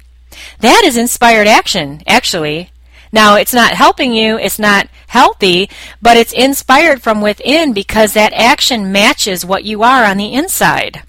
That 0.61 0.83
is 0.85 0.97
inspired 0.97 1.47
action, 1.47 2.03
actually. 2.07 2.71
Now, 3.13 3.37
it's 3.37 3.55
not 3.55 3.73
helping 3.73 4.13
you, 4.13 4.39
it's 4.39 4.59
not 4.59 4.89
healthy, 5.09 5.69
but 6.01 6.17
it's 6.17 6.33
inspired 6.33 7.03
from 7.03 7.21
within 7.21 7.73
because 7.73 8.13
that 8.13 8.33
action 8.33 8.93
matches 8.93 9.45
what 9.45 9.65
you 9.65 9.83
are 9.83 10.05
on 10.05 10.17
the 10.17 10.33
inside. 10.33 11.03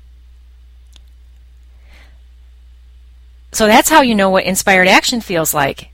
So 3.52 3.67
that's 3.67 3.89
how 3.89 4.02
you 4.02 4.15
know 4.15 4.30
what 4.30 4.45
inspired 4.45 4.88
action 4.88 5.21
feels 5.21 5.54
like 5.54 5.90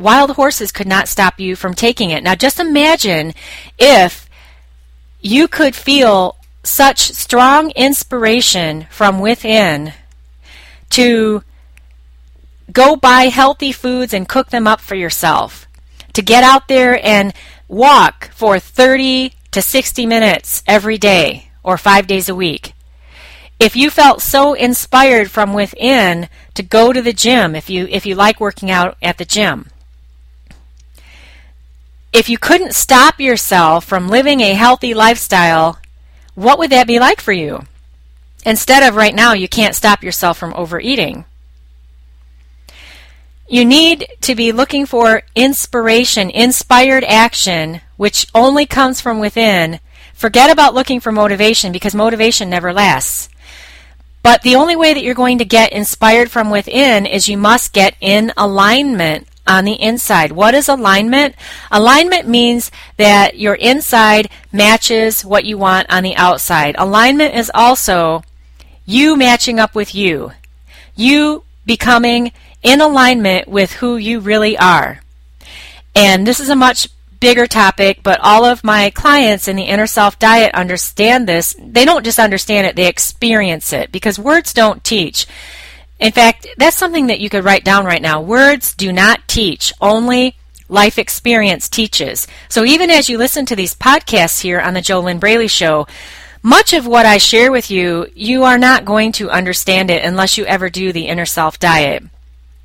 wild 0.00 0.32
horses 0.32 0.72
could 0.72 0.86
not 0.86 1.08
stop 1.08 1.38
you 1.38 1.54
from 1.54 1.74
taking 1.74 2.10
it. 2.10 2.24
Now 2.24 2.34
just 2.34 2.58
imagine 2.58 3.34
if 3.78 4.28
you 5.20 5.46
could 5.46 5.76
feel 5.76 6.36
such 6.64 7.12
strong 7.12 7.70
inspiration 7.72 8.86
from 8.90 9.20
within 9.20 9.92
to 10.90 11.42
go 12.72 12.96
buy 12.96 13.24
healthy 13.24 13.72
foods 13.72 14.14
and 14.14 14.28
cook 14.28 14.48
them 14.48 14.66
up 14.66 14.80
for 14.80 14.94
yourself. 14.94 15.66
To 16.14 16.22
get 16.22 16.42
out 16.42 16.66
there 16.66 17.04
and 17.04 17.32
walk 17.68 18.30
for 18.32 18.58
30 18.58 19.32
to 19.52 19.62
60 19.62 20.06
minutes 20.06 20.62
every 20.66 20.98
day 20.98 21.50
or 21.62 21.76
five 21.76 22.06
days 22.06 22.28
a 22.28 22.34
week. 22.34 22.72
If 23.58 23.76
you 23.76 23.90
felt 23.90 24.22
so 24.22 24.54
inspired 24.54 25.30
from 25.30 25.52
within 25.52 26.28
to 26.54 26.62
go 26.62 26.92
to 26.92 27.02
the 27.02 27.12
gym, 27.12 27.54
if 27.54 27.68
you 27.68 27.86
if 27.90 28.06
you 28.06 28.14
like 28.14 28.40
working 28.40 28.70
out 28.70 28.96
at 29.02 29.18
the 29.18 29.26
gym, 29.26 29.68
if 32.12 32.28
you 32.28 32.38
couldn't 32.38 32.74
stop 32.74 33.20
yourself 33.20 33.84
from 33.84 34.08
living 34.08 34.40
a 34.40 34.54
healthy 34.54 34.94
lifestyle, 34.94 35.78
what 36.34 36.58
would 36.58 36.70
that 36.70 36.86
be 36.86 36.98
like 36.98 37.20
for 37.20 37.32
you? 37.32 37.64
Instead 38.44 38.82
of 38.82 38.96
right 38.96 39.14
now, 39.14 39.32
you 39.32 39.48
can't 39.48 39.74
stop 39.74 40.02
yourself 40.02 40.38
from 40.38 40.54
overeating. 40.54 41.24
You 43.48 43.64
need 43.64 44.06
to 44.22 44.34
be 44.34 44.52
looking 44.52 44.86
for 44.86 45.22
inspiration, 45.34 46.30
inspired 46.30 47.04
action, 47.04 47.80
which 47.96 48.26
only 48.34 48.64
comes 48.64 49.00
from 49.00 49.18
within. 49.18 49.80
Forget 50.14 50.50
about 50.50 50.74
looking 50.74 51.00
for 51.00 51.12
motivation 51.12 51.72
because 51.72 51.94
motivation 51.94 52.48
never 52.48 52.72
lasts. 52.72 53.28
But 54.22 54.42
the 54.42 54.54
only 54.56 54.76
way 54.76 54.94
that 54.94 55.02
you're 55.02 55.14
going 55.14 55.38
to 55.38 55.44
get 55.44 55.72
inspired 55.72 56.30
from 56.30 56.50
within 56.50 57.06
is 57.06 57.28
you 57.28 57.38
must 57.38 57.72
get 57.72 57.96
in 58.00 58.32
alignment 58.36 59.26
on 59.50 59.64
the 59.64 59.74
inside. 59.82 60.30
What 60.30 60.54
is 60.54 60.68
alignment? 60.68 61.34
Alignment 61.72 62.28
means 62.28 62.70
that 62.96 63.36
your 63.36 63.56
inside 63.56 64.30
matches 64.52 65.24
what 65.24 65.44
you 65.44 65.58
want 65.58 65.90
on 65.90 66.04
the 66.04 66.14
outside. 66.14 66.76
Alignment 66.78 67.34
is 67.34 67.50
also 67.52 68.22
you 68.86 69.16
matching 69.16 69.58
up 69.58 69.74
with 69.74 69.92
you. 69.92 70.32
You 70.94 71.42
becoming 71.66 72.30
in 72.62 72.80
alignment 72.80 73.48
with 73.48 73.72
who 73.72 73.96
you 73.96 74.20
really 74.20 74.56
are. 74.56 75.00
And 75.96 76.26
this 76.26 76.38
is 76.38 76.48
a 76.48 76.56
much 76.56 76.88
bigger 77.18 77.46
topic, 77.46 78.00
but 78.02 78.20
all 78.20 78.44
of 78.44 78.64
my 78.64 78.90
clients 78.90 79.48
in 79.48 79.56
the 79.56 79.64
inner 79.64 79.86
self 79.86 80.18
diet 80.18 80.54
understand 80.54 81.28
this. 81.28 81.56
They 81.58 81.84
don't 81.84 82.04
just 82.04 82.18
understand 82.18 82.66
it, 82.66 82.76
they 82.76 82.86
experience 82.86 83.72
it 83.72 83.90
because 83.90 84.18
words 84.18 84.54
don't 84.54 84.82
teach. 84.84 85.26
In 86.00 86.12
fact, 86.12 86.46
that's 86.56 86.78
something 86.78 87.08
that 87.08 87.20
you 87.20 87.28
could 87.28 87.44
write 87.44 87.64
down 87.64 87.84
right 87.84 88.00
now. 88.00 88.20
Words 88.20 88.74
do 88.74 88.90
not 88.90 89.28
teach, 89.28 89.72
only 89.80 90.34
life 90.68 90.98
experience 90.98 91.68
teaches. 91.68 92.26
So 92.48 92.64
even 92.64 92.90
as 92.90 93.08
you 93.08 93.18
listen 93.18 93.44
to 93.46 93.56
these 93.56 93.74
podcasts 93.74 94.40
here 94.40 94.60
on 94.60 94.72
the 94.74 94.80
JoLynn 94.80 95.20
Braley 95.20 95.48
Show, 95.48 95.86
much 96.42 96.72
of 96.72 96.86
what 96.86 97.04
I 97.04 97.18
share 97.18 97.52
with 97.52 97.70
you, 97.70 98.06
you 98.14 98.44
are 98.44 98.56
not 98.56 98.86
going 98.86 99.12
to 99.12 99.30
understand 99.30 99.90
it 99.90 100.04
unless 100.04 100.38
you 100.38 100.46
ever 100.46 100.70
do 100.70 100.90
the 100.90 101.06
inner 101.06 101.26
self 101.26 101.58
diet. 101.58 102.02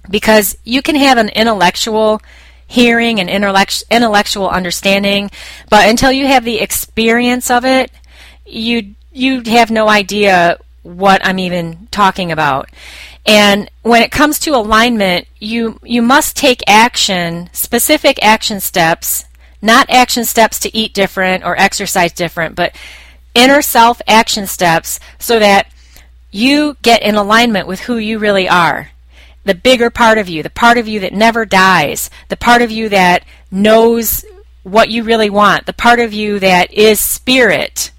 Because 0.09 0.57
you 0.63 0.81
can 0.81 0.95
have 0.95 1.17
an 1.17 1.29
intellectual 1.29 2.21
hearing 2.67 3.19
and 3.19 3.29
intellectual 3.29 4.49
understanding, 4.49 5.29
but 5.69 5.89
until 5.89 6.11
you 6.11 6.27
have 6.27 6.45
the 6.45 6.59
experience 6.59 7.51
of 7.51 7.65
it, 7.65 7.91
you 8.45 8.95
you 9.11 9.41
have 9.47 9.71
no 9.71 9.89
idea 9.89 10.57
what 10.83 11.25
I'm 11.25 11.39
even 11.39 11.87
talking 11.91 12.31
about. 12.31 12.69
And 13.25 13.71
when 13.81 14.03
it 14.03 14.11
comes 14.11 14.37
to 14.39 14.51
alignment, 14.51 15.27
you, 15.39 15.79
you 15.83 16.01
must 16.01 16.35
take 16.35 16.61
action, 16.67 17.49
specific 17.53 18.23
action 18.23 18.59
steps, 18.59 19.25
not 19.61 19.89
action 19.89 20.25
steps 20.25 20.59
to 20.59 20.77
eat 20.77 20.93
different 20.93 21.43
or 21.43 21.59
exercise 21.59 22.11
different, 22.13 22.55
but 22.55 22.75
inner 23.33 23.61
self 23.61 23.99
action 24.07 24.45
steps 24.45 24.99
so 25.17 25.39
that 25.39 25.67
you 26.31 26.77
get 26.81 27.01
in 27.01 27.15
alignment 27.15 27.67
with 27.67 27.81
who 27.81 27.97
you 27.97 28.19
really 28.19 28.47
are. 28.47 28.91
The 29.43 29.55
bigger 29.55 29.89
part 29.89 30.17
of 30.17 30.29
you, 30.29 30.43
the 30.43 30.49
part 30.49 30.77
of 30.77 30.87
you 30.87 30.99
that 30.99 31.13
never 31.13 31.45
dies, 31.45 32.09
the 32.29 32.37
part 32.37 32.61
of 32.61 32.71
you 32.71 32.89
that 32.89 33.23
knows 33.49 34.23
what 34.63 34.89
you 34.89 35.03
really 35.03 35.29
want, 35.29 35.65
the 35.65 35.73
part 35.73 35.99
of 35.99 36.13
you 36.13 36.39
that 36.39 36.73
is 36.73 36.99
spirit, 36.99 37.91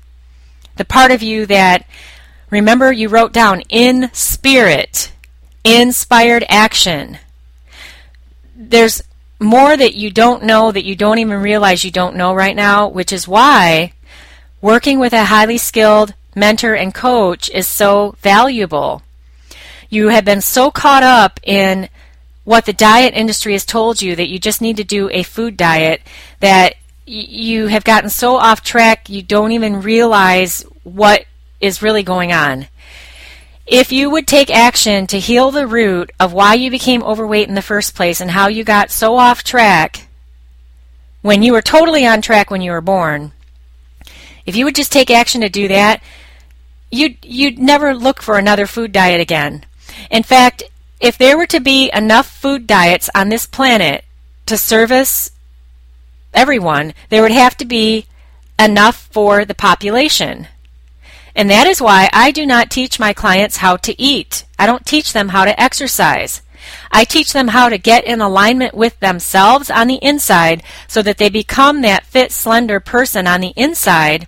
the 0.77 0.85
part 0.85 1.11
of 1.11 1.23
you 1.23 1.47
that, 1.47 1.87
remember, 2.51 2.93
you 2.93 3.09
wrote 3.09 3.33
down 3.33 3.63
in 3.69 4.11
spirit 4.13 5.13
inspired 5.67 6.45
action. 6.49 7.19
There's 8.55 9.03
more 9.41 9.77
that 9.77 9.95
you 9.95 10.11
don't 10.11 10.45
know 10.45 10.73
that 10.73 10.85
you 10.85 10.95
don't 10.95 11.19
even 11.19 11.43
realize 11.43 11.85
you 11.85 11.91
don't 11.91 12.17
know 12.17 12.33
right 12.35 12.57
now, 12.57 12.89
which 12.89 13.13
is 13.13 13.29
why 13.29 13.93
working 14.61 14.99
with 14.99 15.13
a 15.13 15.25
highly 15.25 15.59
skilled 15.59 16.15
mentor 16.35 16.75
and 16.75 16.95
coach 16.95 17.51
is 17.51 17.67
so 17.67 18.15
valuable. 18.21 19.03
You 19.91 20.09
have 20.09 20.25
been 20.25 20.41
so 20.41 20.71
caught 20.71 21.03
up 21.03 21.41
in 21.43 21.89
what 22.45 22.65
the 22.65 22.73
diet 22.73 23.15
industry 23.15 23.53
has 23.53 23.67
told 23.67 24.01
you 24.01 24.15
that 24.17 24.29
you 24.29 24.39
just 24.39 24.61
need 24.61 24.77
to 24.77 24.85
do 24.85 25.11
a 25.11 25.23
food 25.23 25.57
diet 25.57 26.01
that 26.41 26.75
you 27.05 27.67
have 27.67 27.85
gotten 27.85 28.11
so 28.11 28.37
off 28.37 28.63
track 28.63 29.09
you 29.09 29.23
don't 29.23 29.53
even 29.53 29.81
realize 29.81 30.65
what 30.85 31.25
is 31.61 31.83
really 31.83 32.03
going 32.03 32.33
on. 32.33 32.69
If 33.67 33.91
you 33.91 34.11
would 34.11 34.29
take 34.29 34.51
action 34.51 35.09
to 35.09 35.19
heal 35.19 35.51
the 35.51 35.67
root 35.67 36.13
of 36.21 36.33
why 36.33 36.55
you 36.55 36.71
became 36.71 37.03
overweight 37.03 37.49
in 37.49 37.57
the 37.57 37.63
first 37.63 37.97
place 37.97 38.21
and 38.21 38.31
how 38.31 38.47
you 38.47 38.63
got 38.63 38.93
so 38.93 39.17
off 39.17 39.43
track 39.43 40.07
when 41.21 41.43
you 41.43 41.53
were 41.53 41.63
totally 41.63 42.07
on 42.07 42.23
track 42.23 42.49
when 42.49 42.61
you 42.61 42.71
were 42.71 42.81
born, 42.81 43.33
if 44.45 44.55
you 44.55 44.65
would 44.65 44.77
just 44.77 44.93
take 44.93 45.11
action 45.11 45.41
to 45.41 45.49
do 45.49 45.67
that, 45.67 46.01
you'd, 46.93 47.17
you'd 47.25 47.59
never 47.59 47.93
look 47.93 48.23
for 48.23 48.39
another 48.39 48.67
food 48.67 48.93
diet 48.93 49.21
again. 49.21 49.65
In 50.13 50.23
fact, 50.23 50.63
if 51.01 51.19
there 51.19 51.37
were 51.37 51.47
to 51.47 51.59
be 51.59 51.91
enough 51.93 52.29
food 52.29 52.69
diets 52.69 53.11
on 53.17 53.29
this 53.29 53.47
planet 53.47 54.05
to 54.47 54.57
service 54.57 55.33
everyone, 56.33 56.95
there 57.09 57.23
would 57.23 57.33
have 57.33 57.57
to 57.57 57.65
be 57.65 58.07
enough 58.61 59.09
for 59.11 59.45
the 59.45 59.55
population. 59.55 60.47
And 61.37 61.49
that 61.51 61.69
is 61.69 61.81
why 61.81 62.09
I 62.13 62.33
do 62.33 62.45
not 62.45 62.71
teach 62.71 62.99
my 62.99 63.13
clients 63.13 63.59
how 63.59 63.77
to 63.77 64.03
eat. 64.03 64.45
I 64.59 64.67
don't 64.67 64.85
teach 64.85 65.13
them 65.13 65.29
how 65.29 65.45
to 65.45 65.61
exercise. 65.61 66.43
I 66.91 67.05
teach 67.05 67.33
them 67.33 67.49
how 67.49 67.69
to 67.69 67.79
get 67.79 68.05
in 68.05 68.21
alignment 68.21 68.75
with 68.75 68.99
themselves 68.99 69.71
on 69.71 69.87
the 69.87 70.03
inside 70.03 70.65
so 70.89 71.01
that 71.03 71.19
they 71.19 71.29
become 71.29 71.83
that 71.83 72.07
fit, 72.07 72.33
slender 72.33 72.81
person 72.81 73.29
on 73.29 73.41
the 73.41 73.53
inside 73.55 74.27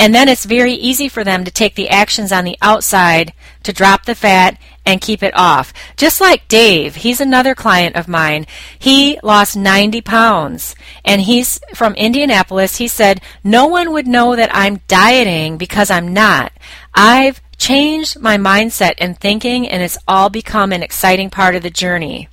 and 0.00 0.14
then 0.14 0.30
it's 0.30 0.46
very 0.46 0.72
easy 0.72 1.10
for 1.10 1.24
them 1.24 1.44
to 1.44 1.50
take 1.50 1.74
the 1.74 1.90
actions 1.90 2.32
on 2.32 2.44
the 2.44 2.56
outside 2.62 3.34
to 3.64 3.70
drop 3.70 4.06
the 4.06 4.14
fat 4.14 4.58
and 4.90 5.00
keep 5.00 5.22
it 5.22 5.36
off. 5.36 5.72
Just 5.96 6.20
like 6.20 6.48
Dave, 6.48 6.96
he's 6.96 7.20
another 7.20 7.54
client 7.54 7.94
of 7.94 8.08
mine. 8.08 8.46
He 8.78 9.18
lost 9.22 9.56
90 9.56 10.00
pounds 10.00 10.74
and 11.04 11.22
he's 11.22 11.60
from 11.74 11.94
Indianapolis. 11.94 12.76
He 12.76 12.88
said, 12.88 13.20
No 13.44 13.68
one 13.68 13.92
would 13.92 14.08
know 14.08 14.34
that 14.34 14.50
I'm 14.52 14.80
dieting 14.88 15.58
because 15.58 15.90
I'm 15.90 16.12
not. 16.12 16.52
I've 16.92 17.40
changed 17.56 18.18
my 18.18 18.36
mindset 18.36 18.94
and 18.98 19.18
thinking 19.18 19.68
and 19.68 19.82
it's 19.82 19.98
all 20.08 20.28
become 20.28 20.72
an 20.72 20.82
exciting 20.82 21.30
part 21.30 21.54
of 21.54 21.62
the 21.62 21.70
journey. 21.70 22.28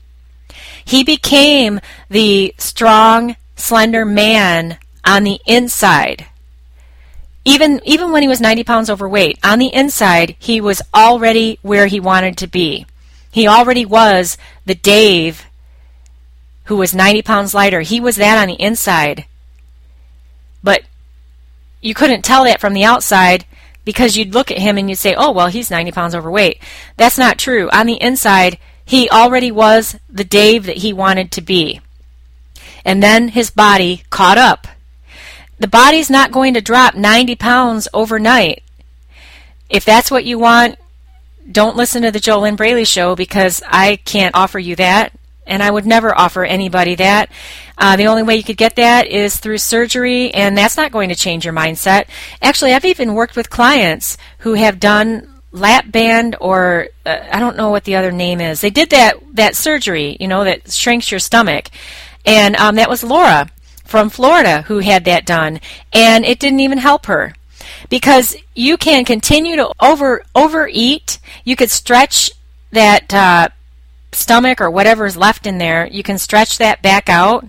He 0.84 1.04
became 1.04 1.80
the 2.10 2.56
strong, 2.58 3.36
slender 3.56 4.04
man 4.04 4.80
on 5.06 5.24
the 5.24 5.40
inside 5.46 6.26
even 7.48 7.80
even 7.86 8.12
when 8.12 8.22
he 8.22 8.28
was 8.28 8.42
90 8.42 8.66
pounds 8.66 8.90
overweight, 8.90 9.40
on 9.42 9.58
the 9.58 9.74
inside 9.74 10.36
he 10.38 10.60
was 10.60 10.82
already 10.94 11.58
where 11.62 11.88
he 11.88 12.00
wanted 12.00 12.38
to 12.38 12.48
be. 12.48 12.86
He 13.32 13.48
already 13.48 13.86
was 13.86 14.38
the 14.66 14.76
Dave 14.76 15.46
who 16.66 16.76
was 16.76 16.94
90 16.94 17.22
pounds 17.22 17.54
lighter. 17.54 17.80
He 17.80 18.02
was 18.02 18.18
that 18.18 18.38
on 18.38 18.50
the 18.50 18.62
inside. 18.62 19.26
But 20.62 20.82
you 21.82 21.94
couldn't 21.94 22.26
tell 22.26 22.44
that 22.44 22.60
from 22.60 22.74
the 22.74 22.84
outside 22.84 23.46
because 23.86 24.18
you'd 24.18 24.34
look 24.34 24.52
at 24.52 24.58
him 24.58 24.78
and 24.78 24.90
you'd 24.90 24.98
say, 24.98 25.16
"Oh, 25.16 25.32
well, 25.32 25.48
he's 25.48 25.72
90 25.72 25.94
pounds 25.94 26.14
overweight." 26.14 26.62
That's 26.98 27.18
not 27.18 27.38
true. 27.38 27.70
On 27.70 27.88
the 27.88 28.02
inside, 28.02 28.58
he 28.84 29.10
already 29.10 29.52
was 29.52 29.96
the 30.10 30.26
Dave 30.26 30.66
that 30.66 30.78
he 30.78 30.92
wanted 30.92 31.32
to 31.32 31.42
be. 31.42 31.80
And 32.84 33.02
then 33.02 33.30
his 33.30 33.50
body 33.50 34.04
caught 34.10 34.38
up 34.38 34.68
the 35.60 35.68
body's 35.68 36.10
not 36.10 36.32
going 36.32 36.54
to 36.54 36.62
drop 36.62 36.96
90 36.96 37.36
pounds 37.36 37.88
overnight. 37.94 38.64
If 39.70 39.86
that's 39.86 40.12
what 40.12 40.26
you 40.26 40.40
want, 40.40 40.78
don't 41.52 41.78
listen 41.78 42.04
to 42.04 42.12
the 42.12 42.20
JoLynn 42.20 42.58
Braley 42.58 42.86
show 42.86 43.16
because 43.16 43.62
I 43.68 43.98
can't 43.98 44.36
offer 44.36 44.60
you 44.60 44.76
that, 44.76 45.14
and 45.46 45.64
I 45.64 45.72
would 45.72 45.86
never 45.86 46.18
offer 46.18 46.44
anybody 46.44 46.96
that. 46.96 47.32
Uh, 47.78 47.96
the 47.96 48.08
only 48.08 48.24
way 48.24 48.36
you 48.36 48.44
could 48.44 48.58
get 48.58 48.76
that 48.76 49.08
is 49.08 49.38
through 49.38 49.58
surgery, 49.58 50.32
and 50.32 50.58
that's 50.58 50.78
not 50.78 50.92
going 50.92 51.10
to 51.10 51.16
change 51.16 51.46
your 51.46 51.54
mindset. 51.54 52.08
Actually, 52.42 52.74
I've 52.74 52.86
even 52.86 53.16
worked 53.16 53.36
with 53.36 53.50
clients 53.50 54.18
who 54.40 54.54
have 54.54 54.80
done 54.80 55.34
lap 55.52 55.90
band 55.90 56.36
or 56.42 56.90
uh, 57.06 57.18
I 57.32 57.40
don't 57.40 57.58
know 57.58 57.70
what 57.70 57.86
the 57.86 57.96
other 57.96 58.12
name 58.12 58.42
is. 58.42 58.62
They 58.62 58.70
did 58.70 58.90
that 58.92 59.16
that 59.34 59.56
surgery, 59.56 60.18
you 60.20 60.28
know, 60.28 60.44
that 60.44 60.72
shrinks 60.72 61.10
your 61.10 61.20
stomach, 61.20 61.70
and 62.26 62.56
um, 62.58 62.76
that 62.76 62.90
was 62.90 63.04
Laura 63.04 63.50
from 63.88 64.10
Florida 64.10 64.64
who 64.64 64.80
had 64.80 65.06
that 65.06 65.26
done, 65.26 65.60
and 65.94 66.26
it 66.26 66.40
didn't 66.40 66.60
even 66.60 66.78
help 66.78 67.06
her 67.08 67.34
because 67.90 68.36
you 68.56 68.78
can 68.78 69.06
continue 69.06 69.56
to 69.56 69.72
over 69.82 70.24
overeat. 70.36 71.20
You 71.44 71.56
could 71.56 71.72
stretch 71.72 72.32
that 72.72 73.14
uh, 73.14 73.50
stomach 74.12 74.62
or 74.62 74.70
whatever 74.70 75.06
is 75.06 75.18
left 75.18 75.48
in 75.48 75.58
there. 75.58 75.88
You 75.88 76.04
can 76.04 76.18
stretch 76.18 76.58
that 76.58 76.82
back 76.82 77.10
out. 77.10 77.46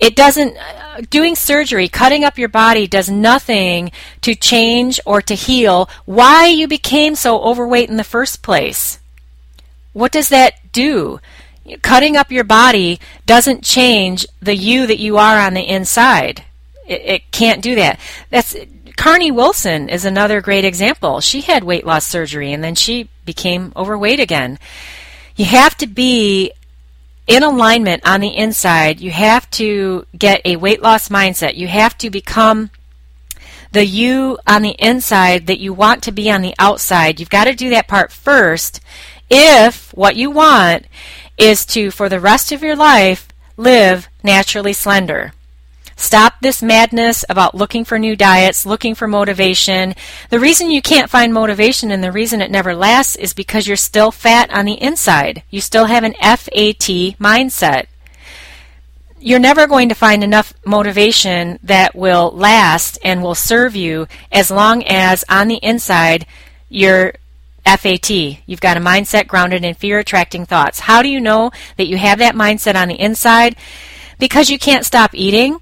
It 0.00 0.16
doesn't. 0.16 0.56
Uh, 0.56 1.02
doing 1.10 1.34
surgery, 1.34 1.88
cutting 1.88 2.24
up 2.24 2.38
your 2.38 2.48
body, 2.48 2.86
does 2.86 3.10
nothing 3.10 3.90
to 4.22 4.34
change 4.34 5.00
or 5.04 5.20
to 5.22 5.34
heal 5.34 5.90
why 6.04 6.46
you 6.46 6.68
became 6.68 7.14
so 7.14 7.40
overweight 7.40 7.90
in 7.90 7.96
the 7.96 8.04
first 8.04 8.42
place. 8.42 8.98
What 9.92 10.12
does 10.12 10.28
that 10.28 10.72
do? 10.72 11.20
Cutting 11.82 12.16
up 12.16 12.30
your 12.30 12.44
body 12.44 13.00
doesn't 13.24 13.64
change 13.64 14.26
the 14.40 14.56
you 14.56 14.86
that 14.86 14.98
you 14.98 15.16
are 15.18 15.38
on 15.38 15.54
the 15.54 15.68
inside. 15.68 16.44
It, 16.86 17.02
it 17.04 17.32
can't 17.32 17.62
do 17.62 17.74
that. 17.76 17.98
That's 18.30 18.56
Carnie 18.96 19.30
Wilson 19.30 19.88
is 19.88 20.04
another 20.04 20.40
great 20.40 20.64
example. 20.64 21.20
She 21.20 21.42
had 21.42 21.64
weight 21.64 21.86
loss 21.86 22.06
surgery 22.06 22.52
and 22.52 22.64
then 22.64 22.74
she 22.74 23.08
became 23.24 23.72
overweight 23.76 24.20
again. 24.20 24.58
You 25.36 25.44
have 25.44 25.76
to 25.78 25.86
be 25.86 26.52
in 27.26 27.42
alignment 27.42 28.08
on 28.08 28.20
the 28.20 28.34
inside. 28.36 29.00
You 29.00 29.10
have 29.10 29.50
to 29.52 30.06
get 30.16 30.40
a 30.44 30.56
weight 30.56 30.82
loss 30.82 31.08
mindset. 31.08 31.56
You 31.56 31.68
have 31.68 31.98
to 31.98 32.10
become 32.10 32.70
the 33.72 33.84
you 33.84 34.38
on 34.46 34.62
the 34.62 34.76
inside 34.78 35.46
that 35.48 35.60
you 35.60 35.72
want 35.72 36.02
to 36.04 36.12
be 36.12 36.30
on 36.30 36.40
the 36.40 36.54
outside. 36.58 37.20
You've 37.20 37.28
got 37.28 37.44
to 37.44 37.54
do 37.54 37.70
that 37.70 37.88
part 37.88 38.12
first 38.12 38.80
if 39.28 39.92
what 39.92 40.16
you 40.16 40.30
want 40.30 40.86
is 41.38 41.64
to, 41.66 41.90
for 41.90 42.08
the 42.08 42.20
rest 42.20 42.52
of 42.52 42.62
your 42.62 42.76
life, 42.76 43.28
live 43.56 44.08
naturally 44.22 44.72
slender. 44.72 45.32
Stop 45.98 46.34
this 46.40 46.62
madness 46.62 47.24
about 47.28 47.54
looking 47.54 47.84
for 47.84 47.98
new 47.98 48.14
diets, 48.14 48.66
looking 48.66 48.94
for 48.94 49.08
motivation. 49.08 49.94
The 50.28 50.38
reason 50.38 50.70
you 50.70 50.82
can't 50.82 51.10
find 51.10 51.32
motivation 51.32 51.90
and 51.90 52.04
the 52.04 52.12
reason 52.12 52.42
it 52.42 52.50
never 52.50 52.74
lasts 52.74 53.16
is 53.16 53.32
because 53.32 53.66
you're 53.66 53.78
still 53.78 54.10
fat 54.10 54.50
on 54.50 54.66
the 54.66 54.80
inside. 54.80 55.42
You 55.48 55.62
still 55.62 55.86
have 55.86 56.04
an 56.04 56.12
FAT 56.20 57.16
mindset. 57.18 57.86
You're 59.18 59.38
never 59.38 59.66
going 59.66 59.88
to 59.88 59.94
find 59.94 60.22
enough 60.22 60.52
motivation 60.66 61.58
that 61.62 61.94
will 61.94 62.30
last 62.30 62.98
and 63.02 63.22
will 63.22 63.34
serve 63.34 63.74
you 63.74 64.06
as 64.30 64.50
long 64.50 64.84
as 64.84 65.24
on 65.30 65.48
the 65.48 65.56
inside 65.56 66.26
you're 66.68 67.14
FAT. 67.66 68.10
You've 68.46 68.60
got 68.60 68.76
a 68.76 68.80
mindset 68.80 69.26
grounded 69.26 69.64
in 69.64 69.74
fear 69.74 69.98
attracting 69.98 70.46
thoughts. 70.46 70.80
How 70.80 71.02
do 71.02 71.08
you 71.08 71.20
know 71.20 71.50
that 71.76 71.88
you 71.88 71.98
have 71.98 72.20
that 72.20 72.34
mindset 72.34 72.76
on 72.76 72.88
the 72.88 72.94
inside? 72.94 73.56
Because 74.18 74.48
you 74.48 74.58
can't 74.58 74.86
stop 74.86 75.10
eating, 75.12 75.60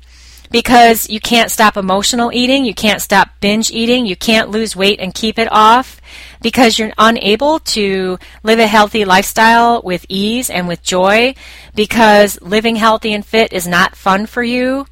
because 0.50 1.08
you 1.10 1.18
can't 1.18 1.50
stop 1.50 1.76
emotional 1.76 2.30
eating, 2.32 2.64
you 2.64 2.74
can't 2.74 3.02
stop 3.02 3.30
binge 3.40 3.72
eating, 3.72 4.06
you 4.06 4.14
can't 4.14 4.50
lose 4.50 4.76
weight 4.76 5.00
and 5.00 5.12
keep 5.12 5.38
it 5.38 5.48
off, 5.50 6.00
because 6.40 6.78
you're 6.78 6.92
unable 6.98 7.58
to 7.58 8.18
live 8.44 8.60
a 8.60 8.66
healthy 8.68 9.04
lifestyle 9.04 9.82
with 9.82 10.06
ease 10.08 10.50
and 10.50 10.68
with 10.68 10.82
joy, 10.82 11.34
because 11.74 12.40
living 12.40 12.76
healthy 12.76 13.12
and 13.12 13.26
fit 13.26 13.52
is 13.52 13.66
not 13.66 13.96
fun 13.96 14.26
for 14.26 14.44
you. 14.44 14.86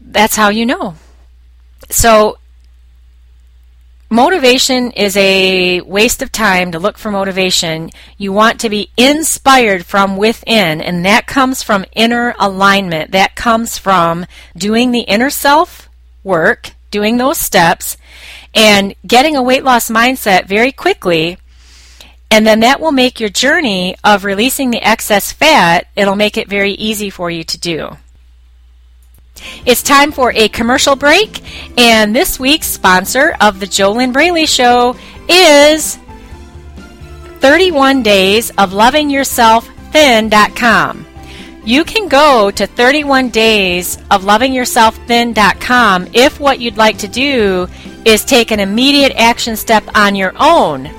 That's 0.00 0.36
how 0.36 0.48
you 0.48 0.64
know. 0.64 0.94
So 1.90 2.38
motivation 4.10 4.90
is 4.90 5.16
a 5.16 5.80
waste 5.82 6.20
of 6.20 6.32
time 6.32 6.72
to 6.72 6.78
look 6.78 6.98
for 6.98 7.10
motivation. 7.10 7.90
You 8.18 8.32
want 8.32 8.60
to 8.60 8.68
be 8.68 8.90
inspired 8.96 9.86
from 9.86 10.16
within, 10.16 10.80
and 10.80 11.06
that 11.06 11.26
comes 11.26 11.62
from 11.62 11.86
inner 11.92 12.34
alignment. 12.38 13.12
That 13.12 13.36
comes 13.36 13.78
from 13.78 14.26
doing 14.56 14.90
the 14.90 15.00
inner 15.00 15.30
self 15.30 15.88
work, 16.24 16.72
doing 16.90 17.16
those 17.16 17.38
steps, 17.38 17.96
and 18.54 18.94
getting 19.06 19.36
a 19.36 19.42
weight 19.42 19.64
loss 19.64 19.88
mindset 19.88 20.46
very 20.46 20.72
quickly. 20.72 21.38
And 22.32 22.46
then 22.46 22.60
that 22.60 22.80
will 22.80 22.92
make 22.92 23.18
your 23.18 23.28
journey 23.28 23.96
of 24.04 24.24
releasing 24.24 24.70
the 24.70 24.86
excess 24.86 25.32
fat, 25.32 25.88
it'll 25.96 26.14
make 26.14 26.36
it 26.36 26.48
very 26.48 26.72
easy 26.72 27.10
for 27.10 27.30
you 27.30 27.42
to 27.44 27.58
do. 27.58 27.96
It's 29.66 29.82
time 29.82 30.12
for 30.12 30.32
a 30.32 30.48
commercial 30.48 30.96
break, 30.96 31.42
and 31.78 32.14
this 32.14 32.38
week's 32.38 32.66
sponsor 32.66 33.36
of 33.40 33.60
the 33.60 33.66
JoLynn 33.66 34.12
Braley 34.12 34.46
Show 34.46 34.96
is 35.28 35.98
31 37.40 38.02
Days 38.02 38.50
of 38.58 38.72
Loving 38.72 39.10
Yourself 39.10 39.68
Thin.com. 39.92 41.06
You 41.64 41.84
can 41.84 42.08
go 42.08 42.50
to 42.50 42.66
31 42.66 43.28
Days 43.30 43.98
of 44.10 44.24
Loving 44.24 44.52
Yourself 44.52 44.96
Thin.com 45.06 46.08
if 46.14 46.40
what 46.40 46.60
you'd 46.60 46.76
like 46.76 46.98
to 46.98 47.08
do 47.08 47.68
is 48.04 48.24
take 48.24 48.50
an 48.50 48.60
immediate 48.60 49.12
action 49.12 49.56
step 49.56 49.84
on 49.94 50.14
your 50.14 50.32
own 50.38 50.90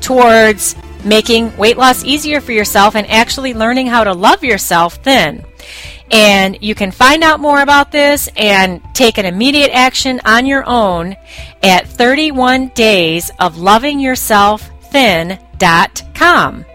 towards 0.00 0.76
making 1.04 1.56
weight 1.56 1.76
loss 1.76 2.04
easier 2.04 2.40
for 2.40 2.52
yourself 2.52 2.94
and 2.94 3.06
actually 3.08 3.54
learning 3.54 3.86
how 3.86 4.04
to 4.04 4.12
love 4.12 4.44
yourself 4.44 5.02
then. 5.02 5.44
And 6.12 6.58
you 6.60 6.74
can 6.74 6.90
find 6.90 7.24
out 7.24 7.40
more 7.40 7.62
about 7.62 7.90
this 7.90 8.28
and 8.36 8.82
take 8.94 9.16
an 9.16 9.24
immediate 9.24 9.70
action 9.72 10.20
on 10.26 10.44
your 10.44 10.62
own 10.68 11.16
at 11.62 11.88
31 11.88 12.68
days 12.68 13.30
of 13.40 13.56
loving 13.56 13.98
yourself 13.98 14.70
thin.com. 14.92 16.66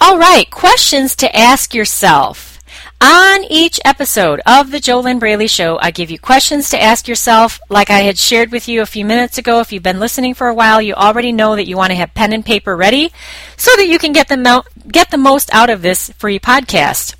All 0.00 0.18
right, 0.18 0.50
questions 0.50 1.14
to 1.16 1.34
ask 1.34 1.72
yourself. 1.72 2.53
On 3.00 3.44
each 3.50 3.78
episode 3.84 4.40
of 4.46 4.70
the 4.70 4.78
JoLynn 4.78 5.18
Braley 5.18 5.48
Show, 5.48 5.78
I 5.80 5.90
give 5.90 6.10
you 6.10 6.18
questions 6.18 6.70
to 6.70 6.80
ask 6.80 7.06
yourself. 7.06 7.60
Like 7.68 7.90
I 7.90 8.00
had 8.00 8.16
shared 8.16 8.50
with 8.50 8.68
you 8.68 8.80
a 8.80 8.86
few 8.86 9.04
minutes 9.04 9.36
ago, 9.36 9.60
if 9.60 9.72
you've 9.72 9.82
been 9.82 10.00
listening 10.00 10.32
for 10.32 10.48
a 10.48 10.54
while, 10.54 10.80
you 10.80 10.94
already 10.94 11.32
know 11.32 11.56
that 11.56 11.66
you 11.66 11.76
want 11.76 11.90
to 11.90 11.96
have 11.96 12.14
pen 12.14 12.32
and 12.32 12.44
paper 12.44 12.76
ready 12.76 13.12
so 13.56 13.70
that 13.76 13.88
you 13.88 13.98
can 13.98 14.12
get 14.12 14.28
the, 14.28 14.36
mo- 14.36 14.64
get 14.88 15.10
the 15.10 15.18
most 15.18 15.52
out 15.52 15.68
of 15.68 15.82
this 15.82 16.10
free 16.10 16.38
podcast. 16.38 17.14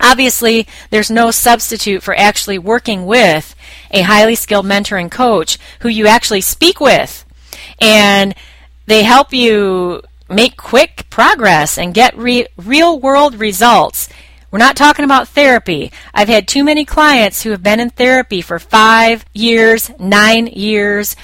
Obviously, 0.00 0.66
there's 0.90 1.10
no 1.10 1.30
substitute 1.30 2.02
for 2.02 2.16
actually 2.16 2.58
working 2.58 3.06
with 3.06 3.54
a 3.92 4.02
highly 4.02 4.34
skilled 4.34 4.66
mentor 4.66 4.96
and 4.96 5.12
coach 5.12 5.58
who 5.80 5.88
you 5.88 6.06
actually 6.08 6.40
speak 6.40 6.80
with. 6.80 7.24
And 7.80 8.34
they 8.86 9.04
help 9.04 9.32
you 9.32 10.02
make 10.28 10.56
quick 10.56 11.06
progress 11.10 11.78
and 11.78 11.94
get 11.94 12.16
re- 12.16 12.48
real 12.56 12.98
world 12.98 13.34
results 13.36 14.08
we're 14.52 14.58
not 14.58 14.76
talking 14.76 15.06
about 15.06 15.28
therapy. 15.28 15.90
I've 16.12 16.28
had 16.28 16.46
too 16.46 16.62
many 16.62 16.84
clients 16.84 17.42
who 17.42 17.50
have 17.50 17.62
been 17.62 17.80
in 17.80 17.88
therapy 17.88 18.42
for 18.42 18.58
five 18.58 19.24
years, 19.32 19.90
nine 19.98 20.46
years, 20.46 21.16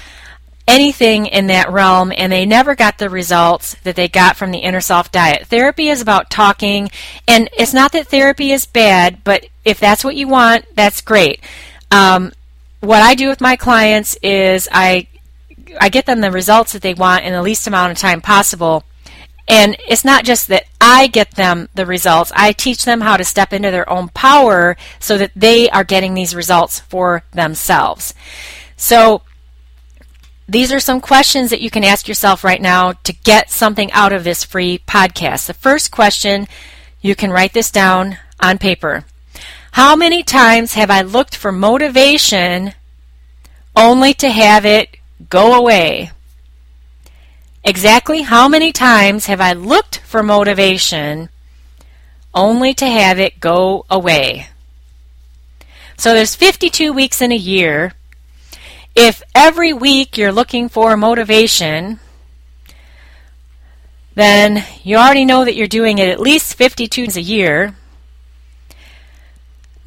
anything 0.67 1.27
in 1.27 1.49
that 1.49 1.71
realm, 1.71 2.11
and 2.17 2.33
they 2.33 2.47
never 2.47 2.75
got 2.75 2.97
the 2.97 3.11
results 3.11 3.75
that 3.85 3.97
they 3.97 4.09
got 4.09 4.37
from 4.37 4.51
the 4.51 4.59
inner 4.59 4.81
self 4.81 5.12
diet. 5.12 5.47
Therapy 5.47 5.88
is 5.88 6.01
about 6.01 6.31
talking, 6.31 6.91
and 7.29 7.51
it's 7.57 7.75
not 7.75 7.93
that 7.93 8.09
therapy 8.09 8.51
is 8.51 8.64
bad, 8.64 9.23
but 9.25 9.47
if 9.62 9.79
that's 9.79 10.03
what 10.03 10.17
you 10.17 10.27
want, 10.27 10.64
that's 10.75 11.03
great. 11.03 11.41
Um, 11.91 12.33
what 12.81 13.03
I 13.03 13.14
do 13.14 13.29
with 13.29 13.43
my 13.43 13.57
clients 13.57 14.17
is 14.23 14.69
I 14.73 15.07
I 15.79 15.91
get 15.91 16.07
them 16.07 16.23
the 16.23 16.31
results 16.31 16.73
that 16.73 16.81
they 16.81 16.95
want 16.95 17.25
in 17.25 17.35
the 17.35 17.43
least 17.43 17.67
amount 17.67 17.93
of 17.93 17.99
time 17.99 18.23
possible 18.23 18.85
and 19.48 19.76
it's 19.88 20.04
not 20.04 20.24
just 20.24 20.48
that 20.48 20.64
I 20.80 21.06
get 21.06 21.32
them 21.32 21.68
the 21.74 21.87
results, 21.87 22.30
I 22.37 22.52
teach 22.52 22.84
them 22.84 23.00
how 23.00 23.16
to 23.16 23.24
step 23.24 23.52
into 23.52 23.70
their 23.70 23.88
own 23.88 24.08
power 24.11 24.76
so 25.00 25.16
that 25.16 25.32
they 25.34 25.70
are 25.70 25.84
getting 25.84 26.14
these 26.14 26.34
results 26.34 26.80
for 26.80 27.24
themselves. 27.32 28.14
So, 28.76 29.22
these 30.50 30.72
are 30.72 30.80
some 30.80 31.00
questions 31.00 31.50
that 31.50 31.61
you 31.61 31.70
can 31.70 31.84
ask 31.84 32.08
yourself 32.08 32.42
right 32.42 32.61
now 32.61 32.92
to 32.92 33.12
get 33.12 33.50
something 33.50 33.92
out 33.92 34.14
of 34.14 34.24
this 34.24 34.44
free 34.44 34.80
podcast. 34.87 35.46
The 35.46 35.54
first 35.54 35.90
question, 35.90 36.46
you 37.02 37.14
can 37.14 37.30
write 37.30 37.52
this 37.52 37.70
down 37.70 38.16
on 38.40 38.56
paper. 38.56 39.04
How 39.72 39.94
many 39.94 40.22
times 40.22 40.74
have 40.74 40.90
I 40.90 41.02
looked 41.02 41.37
for 41.37 41.52
motivation 41.52 42.72
only 43.76 44.14
to 44.14 44.30
have 44.30 44.64
it 44.64 44.96
go 45.28 45.54
away? 45.54 46.12
Exactly 47.68 48.22
how 48.22 48.48
many 48.48 48.72
times 48.72 49.26
have 49.26 49.42
I 49.42 49.52
looked 49.52 49.98
for 49.98 50.22
motivation 50.22 51.28
only 52.35 52.72
to 52.72 52.87
have 52.87 53.18
it 53.18 53.40
go 53.40 53.85
away? 53.90 54.48
So 55.98 56.14
there's 56.14 56.35
52 56.35 56.94
weeks 56.94 57.20
in 57.20 57.31
a 57.31 57.37
year. 57.37 57.92
If 58.96 59.22
every 59.35 59.74
week 59.74 60.16
you're 60.16 60.33
looking 60.33 60.70
for 60.70 60.96
motivation, 60.96 62.00
then 64.14 64.64
you 64.83 64.96
already 64.96 65.26
know 65.26 65.44
that 65.44 65.54
you're 65.54 65.66
doing 65.66 65.98
it 65.98 66.09
at 66.09 66.18
least 66.20 66.54
52 66.54 67.04
times 67.04 67.16
a 67.18 67.20
year. 67.20 67.76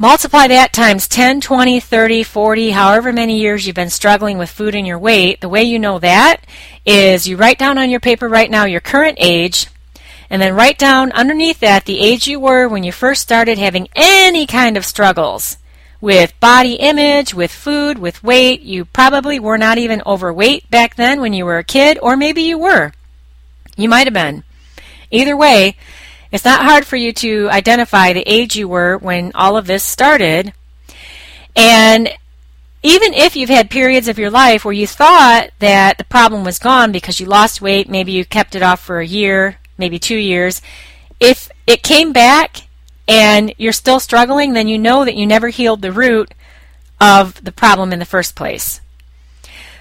Multiply 0.01 0.47
that 0.47 0.73
times 0.73 1.07
10, 1.07 1.41
20, 1.41 1.79
30, 1.79 2.23
40, 2.23 2.71
however 2.71 3.13
many 3.13 3.39
years 3.39 3.67
you've 3.67 3.75
been 3.75 3.91
struggling 3.91 4.39
with 4.39 4.49
food 4.49 4.73
and 4.73 4.87
your 4.87 4.97
weight. 4.97 5.41
The 5.41 5.47
way 5.47 5.61
you 5.61 5.77
know 5.77 5.99
that 5.99 6.37
is 6.83 7.27
you 7.27 7.37
write 7.37 7.59
down 7.59 7.77
on 7.77 7.91
your 7.91 7.99
paper 7.99 8.27
right 8.27 8.49
now 8.49 8.65
your 8.65 8.81
current 8.81 9.19
age, 9.21 9.67
and 10.27 10.41
then 10.41 10.55
write 10.55 10.79
down 10.79 11.11
underneath 11.11 11.59
that 11.59 11.85
the 11.85 11.99
age 11.99 12.25
you 12.25 12.39
were 12.39 12.67
when 12.67 12.83
you 12.83 12.91
first 12.91 13.21
started 13.21 13.59
having 13.59 13.89
any 13.95 14.47
kind 14.47 14.75
of 14.75 14.85
struggles 14.85 15.57
with 16.01 16.33
body 16.39 16.73
image, 16.77 17.35
with 17.35 17.51
food, 17.51 17.99
with 17.99 18.23
weight. 18.23 18.61
You 18.61 18.85
probably 18.85 19.39
were 19.39 19.59
not 19.59 19.77
even 19.77 20.01
overweight 20.03 20.67
back 20.71 20.95
then 20.95 21.21
when 21.21 21.33
you 21.33 21.45
were 21.45 21.59
a 21.59 21.63
kid, 21.63 21.99
or 22.01 22.17
maybe 22.17 22.41
you 22.41 22.57
were. 22.57 22.91
You 23.77 23.87
might 23.87 24.07
have 24.07 24.15
been. 24.15 24.45
Either 25.11 25.37
way, 25.37 25.75
it's 26.31 26.45
not 26.45 26.63
hard 26.63 26.85
for 26.85 26.95
you 26.95 27.11
to 27.13 27.49
identify 27.49 28.13
the 28.13 28.23
age 28.25 28.55
you 28.55 28.67
were 28.67 28.97
when 28.97 29.31
all 29.35 29.57
of 29.57 29.67
this 29.67 29.83
started. 29.83 30.53
And 31.55 32.09
even 32.83 33.13
if 33.13 33.35
you've 33.35 33.49
had 33.49 33.69
periods 33.69 34.07
of 34.07 34.17
your 34.17 34.31
life 34.31 34.65
where 34.65 34.73
you 34.73 34.87
thought 34.87 35.49
that 35.59 35.97
the 35.97 36.03
problem 36.05 36.43
was 36.43 36.57
gone 36.57 36.91
because 36.91 37.19
you 37.19 37.25
lost 37.25 37.61
weight, 37.61 37.89
maybe 37.89 38.11
you 38.11 38.25
kept 38.25 38.55
it 38.55 38.63
off 38.63 38.79
for 38.79 38.99
a 38.99 39.05
year, 39.05 39.57
maybe 39.77 39.99
two 39.99 40.17
years, 40.17 40.61
if 41.19 41.51
it 41.67 41.83
came 41.83 42.13
back 42.13 42.67
and 43.07 43.53
you're 43.57 43.71
still 43.71 43.99
struggling, 43.99 44.53
then 44.53 44.67
you 44.67 44.79
know 44.79 45.05
that 45.05 45.15
you 45.15 45.27
never 45.27 45.49
healed 45.49 45.81
the 45.81 45.91
root 45.91 46.33
of 46.99 47.43
the 47.43 47.51
problem 47.51 47.91
in 47.91 47.99
the 47.99 48.05
first 48.05 48.35
place. 48.35 48.79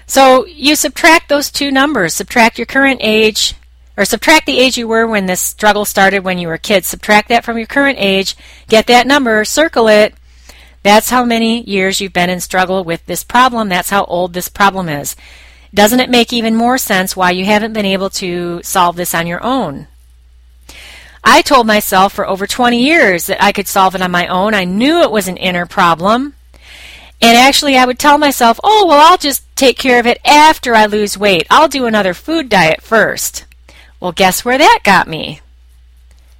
So 0.05 0.45
you 0.45 0.75
subtract 0.75 1.29
those 1.29 1.49
two 1.49 1.71
numbers, 1.71 2.13
subtract 2.13 2.59
your 2.59 2.65
current 2.65 2.99
age 3.01 3.55
or 4.01 4.05
subtract 4.05 4.47
the 4.47 4.57
age 4.57 4.79
you 4.79 4.87
were 4.87 5.05
when 5.05 5.27
this 5.27 5.39
struggle 5.39 5.85
started 5.85 6.23
when 6.23 6.39
you 6.39 6.47
were 6.47 6.55
a 6.55 6.59
kid. 6.59 6.83
Subtract 6.83 7.29
that 7.29 7.45
from 7.45 7.59
your 7.59 7.67
current 7.67 7.99
age, 7.99 8.35
get 8.67 8.87
that 8.87 9.05
number, 9.05 9.45
circle 9.45 9.87
it. 9.87 10.15
That's 10.81 11.11
how 11.11 11.23
many 11.23 11.61
years 11.69 12.01
you've 12.01 12.11
been 12.11 12.31
in 12.31 12.39
struggle 12.39 12.83
with 12.83 13.05
this 13.05 13.23
problem. 13.23 13.69
That's 13.69 13.91
how 13.91 14.05
old 14.05 14.33
this 14.33 14.49
problem 14.49 14.89
is. 14.89 15.15
Doesn't 15.71 15.99
it 15.99 16.09
make 16.09 16.33
even 16.33 16.55
more 16.55 16.79
sense 16.79 17.15
why 17.15 17.29
you 17.29 17.45
haven't 17.45 17.73
been 17.73 17.85
able 17.85 18.09
to 18.09 18.63
solve 18.63 18.95
this 18.95 19.13
on 19.13 19.27
your 19.27 19.43
own? 19.43 19.85
I 21.23 21.43
told 21.43 21.67
myself 21.67 22.11
for 22.11 22.27
over 22.27 22.47
20 22.47 22.83
years 22.83 23.27
that 23.27 23.43
I 23.43 23.51
could 23.51 23.67
solve 23.67 23.93
it 23.93 24.01
on 24.01 24.09
my 24.09 24.25
own. 24.25 24.55
I 24.55 24.63
knew 24.63 25.03
it 25.03 25.11
was 25.11 25.27
an 25.27 25.37
inner 25.37 25.67
problem. 25.67 26.33
And 27.21 27.37
actually, 27.37 27.77
I 27.77 27.85
would 27.85 27.99
tell 27.99 28.17
myself, 28.17 28.59
oh, 28.63 28.87
well, 28.87 29.11
I'll 29.11 29.19
just 29.19 29.43
take 29.55 29.77
care 29.77 29.99
of 29.99 30.07
it 30.07 30.17
after 30.25 30.73
I 30.73 30.87
lose 30.87 31.19
weight. 31.19 31.45
I'll 31.51 31.67
do 31.67 31.85
another 31.85 32.15
food 32.15 32.49
diet 32.49 32.81
first. 32.81 33.45
Well, 34.01 34.11
guess 34.11 34.43
where 34.43 34.57
that 34.57 34.79
got 34.83 35.07
me? 35.07 35.41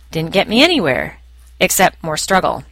Didn't 0.10 0.34
get 0.34 0.50
me 0.50 0.64
anywhere, 0.64 1.20
except 1.60 2.04
more 2.04 2.18
struggle. 2.18 2.64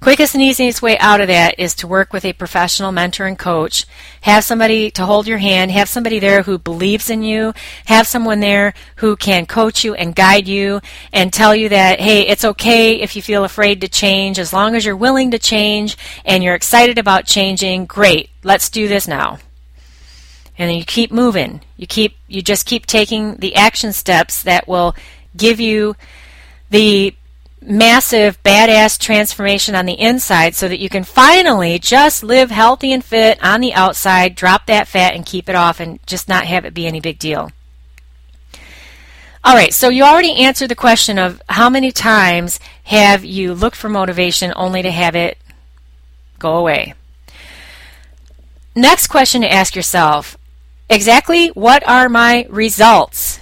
Quickest 0.00 0.34
and 0.34 0.42
easiest 0.42 0.80
way 0.80 0.98
out 0.98 1.20
of 1.20 1.28
that 1.28 1.58
is 1.58 1.74
to 1.76 1.86
work 1.86 2.12
with 2.12 2.24
a 2.24 2.32
professional 2.32 2.90
mentor 2.90 3.26
and 3.26 3.38
coach. 3.38 3.86
Have 4.22 4.44
somebody 4.44 4.90
to 4.92 5.04
hold 5.04 5.26
your 5.26 5.38
hand, 5.38 5.70
have 5.70 5.88
somebody 5.90 6.18
there 6.18 6.42
who 6.42 6.58
believes 6.58 7.10
in 7.10 7.22
you, 7.22 7.52
have 7.84 8.06
someone 8.06 8.40
there 8.40 8.72
who 8.96 9.14
can 9.14 9.44
coach 9.44 9.84
you 9.84 9.94
and 9.94 10.14
guide 10.14 10.48
you 10.48 10.80
and 11.12 11.30
tell 11.30 11.54
you 11.54 11.68
that, 11.68 12.00
hey, 12.00 12.26
it's 12.26 12.44
okay 12.44 13.00
if 13.00 13.14
you 13.14 13.20
feel 13.20 13.44
afraid 13.44 13.82
to 13.82 13.88
change. 13.88 14.38
As 14.38 14.54
long 14.54 14.74
as 14.74 14.86
you're 14.86 14.96
willing 14.96 15.30
to 15.32 15.38
change 15.38 15.98
and 16.24 16.42
you're 16.42 16.54
excited 16.54 16.98
about 16.98 17.26
changing, 17.26 17.84
great. 17.84 18.30
Let's 18.42 18.70
do 18.70 18.88
this 18.88 19.06
now 19.06 19.38
and 20.56 20.70
then 20.70 20.76
you 20.76 20.84
keep 20.84 21.10
moving. 21.10 21.62
You 21.76 21.86
keep 21.86 22.16
you 22.28 22.42
just 22.42 22.66
keep 22.66 22.86
taking 22.86 23.36
the 23.36 23.56
action 23.56 23.92
steps 23.92 24.42
that 24.42 24.68
will 24.68 24.94
give 25.36 25.60
you 25.60 25.96
the 26.70 27.14
massive 27.60 28.42
badass 28.42 28.98
transformation 28.98 29.74
on 29.74 29.86
the 29.86 29.98
inside 29.98 30.54
so 30.54 30.68
that 30.68 30.78
you 30.78 30.88
can 30.88 31.02
finally 31.02 31.78
just 31.78 32.22
live 32.22 32.50
healthy 32.50 32.92
and 32.92 33.04
fit 33.04 33.42
on 33.42 33.60
the 33.60 33.72
outside, 33.72 34.34
drop 34.34 34.66
that 34.66 34.86
fat 34.86 35.14
and 35.14 35.24
keep 35.24 35.48
it 35.48 35.54
off 35.54 35.80
and 35.80 36.04
just 36.06 36.28
not 36.28 36.44
have 36.44 36.64
it 36.64 36.74
be 36.74 36.86
any 36.86 37.00
big 37.00 37.18
deal. 37.18 37.50
All 39.42 39.54
right, 39.54 39.74
so 39.74 39.88
you 39.88 40.04
already 40.04 40.36
answered 40.36 40.68
the 40.68 40.74
question 40.74 41.18
of 41.18 41.40
how 41.48 41.68
many 41.68 41.92
times 41.92 42.58
have 42.84 43.24
you 43.24 43.54
looked 43.54 43.76
for 43.76 43.88
motivation 43.88 44.52
only 44.56 44.82
to 44.82 44.90
have 44.90 45.14
it 45.14 45.36
go 46.38 46.56
away? 46.56 46.94
Next 48.74 49.06
question 49.06 49.42
to 49.42 49.52
ask 49.52 49.76
yourself 49.76 50.38
exactly 50.88 51.48
what 51.48 51.86
are 51.88 52.08
my 52.08 52.46
results 52.48 53.40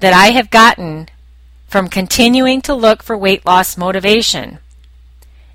that 0.00 0.12
I 0.12 0.32
have 0.32 0.50
gotten 0.50 1.08
from 1.68 1.88
continuing 1.88 2.60
to 2.62 2.74
look 2.74 3.02
for 3.02 3.16
weight 3.16 3.46
loss 3.46 3.76
motivation. 3.76 4.58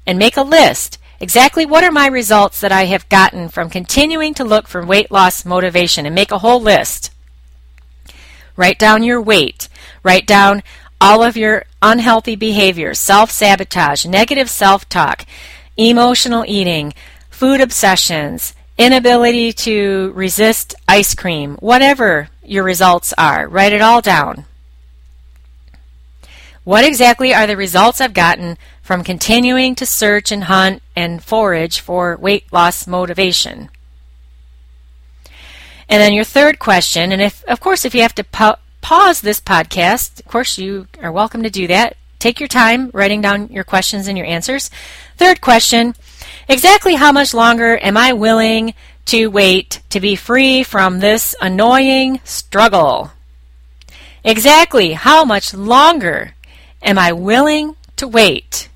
And 0.06 0.18
make 0.18 0.38
a 0.38 0.42
list. 0.42 0.98
Exactly 1.20 1.66
what 1.66 1.84
are 1.84 1.92
my 1.92 2.08
results 2.08 2.62
that 2.62 2.72
I 2.72 2.86
have 2.86 3.10
gotten 3.10 3.50
from 3.50 3.70
continuing 3.70 4.34
to 4.36 4.44
look 4.44 4.68
for 4.68 4.86
weight 4.86 5.12
loss 5.12 5.46
motivation 5.46 6.06
and 6.06 6.16
make 6.16 6.32
a 6.32 6.40
whole 6.40 6.62
list. 6.62 7.12
Write 8.56 8.80
down 8.80 9.04
your 9.04 9.22
weight. 9.22 9.68
Write 10.02 10.26
down 10.26 10.64
all 11.00 11.22
of 11.22 11.38
your 11.38 11.66
unhealthy 11.82 12.36
behaviors, 12.36 13.00
self 13.00 13.30
sabotage, 13.30 14.06
negative 14.06 14.50
self 14.50 14.88
talk, 14.90 15.26
emotional 15.76 16.46
eating, 16.48 16.94
food 17.30 17.62
obsessions, 17.62 18.54
inability 18.78 19.54
to 19.54 20.12
resist 20.13 20.76
ice 20.88 21.16
cream, 21.16 21.56
whatever 21.56 22.30
your 22.44 22.63
results 22.63 23.13
are, 23.18 23.48
write 23.48 23.74
it 23.74 23.82
all 23.82 24.02
down. 24.02 24.46
What 26.63 26.84
exactly 26.84 27.34
are 27.34 27.48
the 27.48 27.56
results 27.56 28.02
I've 28.02 28.13
gotten 28.13 28.58
from 28.82 29.04
continuing 29.04 29.74
to 29.76 29.86
search 29.86 30.32
and 30.32 30.44
hunt 30.46 30.84
and 30.96 31.24
forage 31.24 31.80
for 31.80 32.18
weight 32.18 32.52
loss 32.52 32.86
motivation? 32.86 33.70
And 35.90 36.02
then 36.02 36.13
your 36.13 36.26
third 36.26 36.60
question, 36.60 37.13
and 37.13 37.22
if, 37.22 37.44
of 37.46 37.62
course, 37.62 37.86
if 37.86 37.96
you 37.96 38.02
have 38.02 38.16
to 38.16 38.24
pa- 38.26 38.60
pause 38.82 39.22
this 39.22 39.40
podcast, 39.40 40.20
of 40.20 40.28
course, 40.28 40.58
you 40.58 40.88
are 41.02 41.12
welcome 41.12 41.42
to 41.44 41.50
do 41.50 41.68
that. 41.68 41.96
Take 42.20 42.42
your 42.42 42.50
time 42.50 42.90
writing 42.94 43.22
down 43.22 43.48
your 43.48 43.63
questions 43.63 44.08
and 44.08 44.18
your 44.18 44.28
answers. 44.28 44.70
Third 45.16 45.40
question, 45.40 45.96
exactly 46.48 46.96
how 46.96 47.12
much 47.12 47.34
longer 47.34 47.78
am 47.78 47.98
I 47.98 48.14
willing 48.14 48.74
to 49.06 49.28
wait 49.28 49.82
to 49.90 50.00
be 50.00 50.16
free 50.16 50.64
from 50.64 51.00
this 51.00 51.36
annoying 51.42 52.20
struggle? 52.24 53.12
Exactly 54.24 54.94
how 54.94 55.24
much 55.24 55.54
longer 55.54 56.34
am 56.82 57.00
I 57.00 57.14
willing 57.14 57.76
to 57.96 58.08
wait 58.08 58.70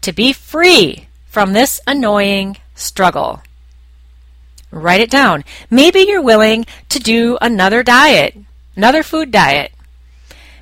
to 0.00 0.12
be 0.12 0.32
free 0.32 1.08
from 1.26 1.52
this 1.52 1.80
annoying 1.86 2.56
struggle? 2.74 3.42
Write 4.70 5.00
it 5.00 5.10
down. 5.10 5.44
Maybe 5.70 6.00
you're 6.00 6.22
willing 6.22 6.66
to 6.90 6.98
do 6.98 7.38
another 7.40 7.82
diet, 7.82 8.36
another 8.76 9.02
food 9.02 9.30
diet. 9.30 9.72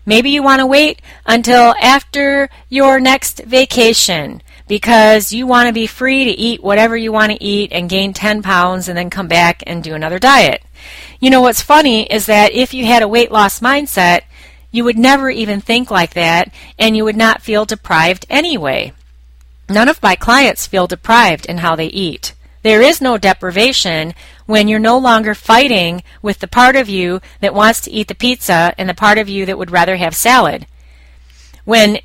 Maybe 0.04 0.30
you 0.30 0.42
want 0.42 0.60
to 0.60 0.66
wait 0.66 1.02
until 1.26 1.74
after 1.80 2.48
your 2.68 3.00
next 3.00 3.42
vacation 3.44 4.42
because 4.68 5.32
you 5.32 5.46
want 5.46 5.68
to 5.68 5.72
be 5.72 5.86
free 5.86 6.24
to 6.24 6.30
eat 6.30 6.62
whatever 6.62 6.96
you 6.96 7.12
want 7.12 7.32
to 7.32 7.42
eat 7.42 7.72
and 7.72 7.88
gain 7.88 8.12
10 8.12 8.42
pounds 8.42 8.88
and 8.88 8.96
then 8.96 9.10
come 9.10 9.28
back 9.28 9.62
and 9.66 9.82
do 9.82 9.94
another 9.94 10.18
diet. 10.18 10.62
You 11.20 11.30
know 11.30 11.40
what's 11.40 11.62
funny 11.62 12.04
is 12.04 12.26
that 12.26 12.52
if 12.52 12.74
you 12.74 12.84
had 12.84 13.02
a 13.02 13.08
weight 13.08 13.30
loss 13.30 13.60
mindset, 13.60 14.22
you 14.70 14.84
would 14.84 14.98
never 14.98 15.30
even 15.30 15.60
think 15.60 15.90
like 15.90 16.14
that 16.14 16.52
and 16.78 16.96
you 16.96 17.04
would 17.04 17.16
not 17.16 17.42
feel 17.42 17.64
deprived 17.64 18.26
anyway. 18.28 18.92
None 19.68 19.88
of 19.88 20.02
my 20.02 20.14
clients 20.16 20.66
feel 20.66 20.86
deprived 20.86 21.46
in 21.46 21.58
how 21.58 21.76
they 21.76 21.86
eat. 21.86 22.34
There 22.62 22.82
is 22.82 23.00
no 23.00 23.16
deprivation 23.16 24.12
when 24.46 24.66
you're 24.66 24.80
no 24.80 24.98
longer 24.98 25.34
fighting 25.34 26.02
with 26.20 26.40
the 26.40 26.48
part 26.48 26.74
of 26.74 26.88
you 26.88 27.20
that 27.40 27.54
wants 27.54 27.80
to 27.82 27.90
eat 27.90 28.08
the 28.08 28.14
pizza 28.14 28.74
and 28.76 28.88
the 28.88 28.94
part 28.94 29.18
of 29.18 29.28
you 29.28 29.46
that 29.46 29.56
would 29.56 29.70
rather 29.70 29.96
have 29.96 30.16
salad. 30.16 30.66
When 31.64 31.98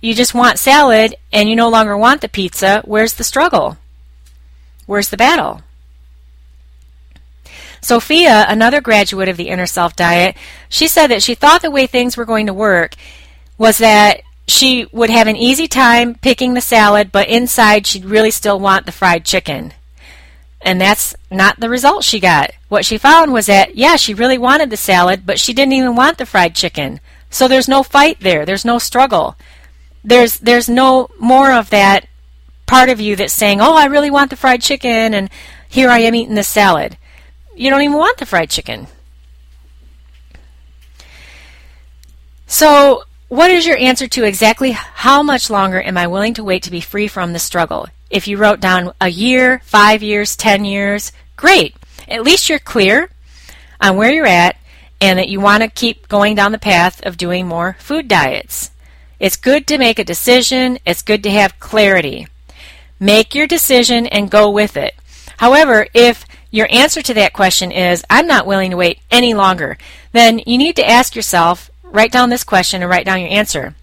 you 0.00 0.14
just 0.14 0.34
want 0.34 0.58
salad 0.58 1.14
and 1.32 1.48
you 1.48 1.56
no 1.56 1.68
longer 1.68 1.96
want 1.96 2.20
the 2.20 2.28
pizza, 2.28 2.82
where's 2.84 3.14
the 3.14 3.24
struggle? 3.24 3.76
Where's 4.86 5.10
the 5.10 5.16
battle? 5.16 5.62
Sophia, 7.82 8.44
another 8.48 8.80
graduate 8.80 9.28
of 9.28 9.36
the 9.36 9.48
Inner 9.48 9.66
Self 9.66 9.96
Diet, 9.96 10.36
she 10.68 10.86
said 10.86 11.08
that 11.08 11.22
she 11.22 11.34
thought 11.34 11.62
the 11.62 11.70
way 11.70 11.86
things 11.86 12.16
were 12.16 12.24
going 12.24 12.46
to 12.46 12.54
work 12.54 12.94
was 13.56 13.78
that 13.78 14.22
she 14.46 14.86
would 14.92 15.10
have 15.10 15.26
an 15.26 15.36
easy 15.36 15.68
time 15.68 16.14
picking 16.14 16.54
the 16.54 16.60
salad, 16.60 17.12
but 17.12 17.28
inside 17.28 17.86
she'd 17.86 18.04
really 18.04 18.30
still 18.30 18.58
want 18.58 18.86
the 18.86 18.92
fried 18.92 19.24
chicken. 19.24 19.72
And 20.60 20.80
that's 20.80 21.14
not 21.30 21.60
the 21.60 21.70
result 21.70 22.04
she 22.04 22.20
got. 22.20 22.50
What 22.68 22.84
she 22.84 22.98
found 22.98 23.32
was 23.32 23.46
that, 23.46 23.76
yeah, 23.76 23.96
she 23.96 24.12
really 24.12 24.36
wanted 24.36 24.68
the 24.68 24.76
salad, 24.76 25.24
but 25.24 25.38
she 25.38 25.54
didn't 25.54 25.72
even 25.72 25.94
want 25.94 26.18
the 26.18 26.26
fried 26.26 26.54
chicken. 26.54 27.00
So 27.30 27.48
there's 27.48 27.68
no 27.68 27.82
fight 27.82 28.18
there. 28.20 28.44
There's 28.44 28.64
no 28.64 28.78
struggle. 28.78 29.36
There's 30.02 30.38
there's 30.38 30.68
no 30.68 31.08
more 31.18 31.52
of 31.52 31.70
that 31.70 32.08
part 32.66 32.88
of 32.88 33.00
you 33.00 33.16
that's 33.16 33.32
saying, 33.32 33.60
"Oh, 33.60 33.74
I 33.74 33.86
really 33.86 34.10
want 34.10 34.30
the 34.30 34.36
fried 34.36 34.62
chicken 34.62 35.14
and 35.14 35.30
here 35.68 35.90
I 35.90 35.98
am 36.00 36.14
eating 36.14 36.34
the 36.34 36.44
salad." 36.44 36.96
You 37.54 37.68
don't 37.68 37.82
even 37.82 37.98
want 37.98 38.18
the 38.18 38.26
fried 38.26 38.48
chicken. 38.48 38.86
So, 42.46 43.04
what 43.28 43.50
is 43.50 43.66
your 43.66 43.76
answer 43.76 44.08
to 44.08 44.24
exactly 44.24 44.72
how 44.72 45.22
much 45.22 45.50
longer 45.50 45.80
am 45.80 45.96
I 45.96 46.08
willing 46.08 46.34
to 46.34 46.44
wait 46.44 46.64
to 46.64 46.70
be 46.70 46.80
free 46.80 47.06
from 47.06 47.32
the 47.32 47.38
struggle? 47.38 47.86
If 48.10 48.26
you 48.26 48.38
wrote 48.38 48.60
down 48.60 48.92
a 49.00 49.08
year, 49.08 49.60
five 49.64 50.02
years, 50.02 50.34
ten 50.34 50.64
years, 50.64 51.12
great. 51.36 51.76
At 52.08 52.24
least 52.24 52.48
you're 52.48 52.58
clear 52.58 53.10
on 53.80 53.96
where 53.96 54.12
you're 54.12 54.26
at 54.26 54.56
and 55.00 55.18
that 55.18 55.28
you 55.28 55.38
want 55.38 55.62
to 55.62 55.68
keep 55.68 56.08
going 56.08 56.34
down 56.34 56.52
the 56.52 56.58
path 56.58 57.00
of 57.06 57.16
doing 57.16 57.46
more 57.46 57.76
food 57.78 58.08
diets. 58.08 58.72
It's 59.20 59.36
good 59.36 59.66
to 59.68 59.78
make 59.78 60.00
a 60.00 60.04
decision, 60.04 60.78
it's 60.84 61.02
good 61.02 61.22
to 61.22 61.30
have 61.30 61.60
clarity. 61.60 62.26
Make 62.98 63.34
your 63.34 63.46
decision 63.46 64.06
and 64.06 64.30
go 64.30 64.50
with 64.50 64.76
it. 64.76 64.94
However, 65.36 65.86
if 65.94 66.24
your 66.50 66.66
answer 66.70 67.02
to 67.02 67.14
that 67.14 67.32
question 67.32 67.70
is, 67.70 68.04
I'm 68.10 68.26
not 68.26 68.46
willing 68.46 68.72
to 68.72 68.76
wait 68.76 68.98
any 69.10 69.34
longer, 69.34 69.78
then 70.10 70.40
you 70.44 70.58
need 70.58 70.74
to 70.76 70.88
ask 70.88 71.14
yourself, 71.14 71.70
write 71.84 72.10
down 72.10 72.30
this 72.30 72.42
question 72.42 72.82
and 72.82 72.90
write 72.90 73.06
down 73.06 73.20
your 73.20 73.30
answer. 73.30 73.76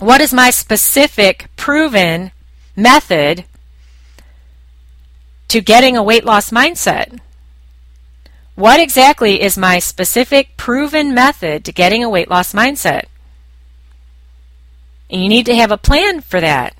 What 0.00 0.20
is 0.20 0.32
my 0.32 0.50
specific 0.50 1.48
proven 1.56 2.32
method 2.74 3.44
to 5.50 5.60
getting 5.60 5.96
a 5.96 6.02
weight 6.02 6.24
loss 6.24 6.50
mindset. 6.50 7.18
What 8.54 8.78
exactly 8.78 9.42
is 9.42 9.58
my 9.58 9.80
specific 9.80 10.56
proven 10.56 11.12
method 11.12 11.64
to 11.64 11.72
getting 11.72 12.04
a 12.04 12.08
weight 12.08 12.30
loss 12.30 12.52
mindset? 12.52 13.06
And 15.10 15.20
you 15.20 15.28
need 15.28 15.46
to 15.46 15.56
have 15.56 15.72
a 15.72 15.76
plan 15.76 16.20
for 16.20 16.40
that. 16.40 16.74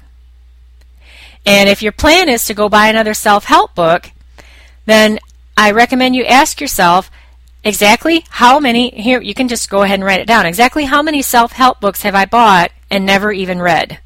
And 1.45 1.69
if 1.69 1.83
your 1.83 1.93
plan 1.93 2.29
is 2.29 2.47
to 2.47 2.55
go 2.55 2.69
buy 2.69 2.89
another 2.89 3.15
self 3.15 3.45
help 3.45 3.75
book, 3.75 4.11
then 4.87 5.19
I 5.57 5.73
recommend 5.73 6.15
you 6.15 6.25
ask 6.25 6.61
yourself 6.61 7.11
exactly 7.65 8.25
how 8.31 8.61
many, 8.61 8.91
here, 8.91 9.21
you 9.21 9.35
can 9.35 9.49
just 9.49 9.69
go 9.69 9.83
ahead 9.83 9.99
and 9.99 10.05
write 10.05 10.21
it 10.21 10.27
down. 10.27 10.47
Exactly 10.47 10.85
how 10.85 11.03
many 11.03 11.23
self 11.23 11.53
help 11.53 11.81
books 11.81 12.03
have 12.03 12.15
I 12.15 12.25
bought 12.25 12.71
and 12.91 13.05
never 13.05 13.33
even 13.33 13.61
read? 13.61 14.01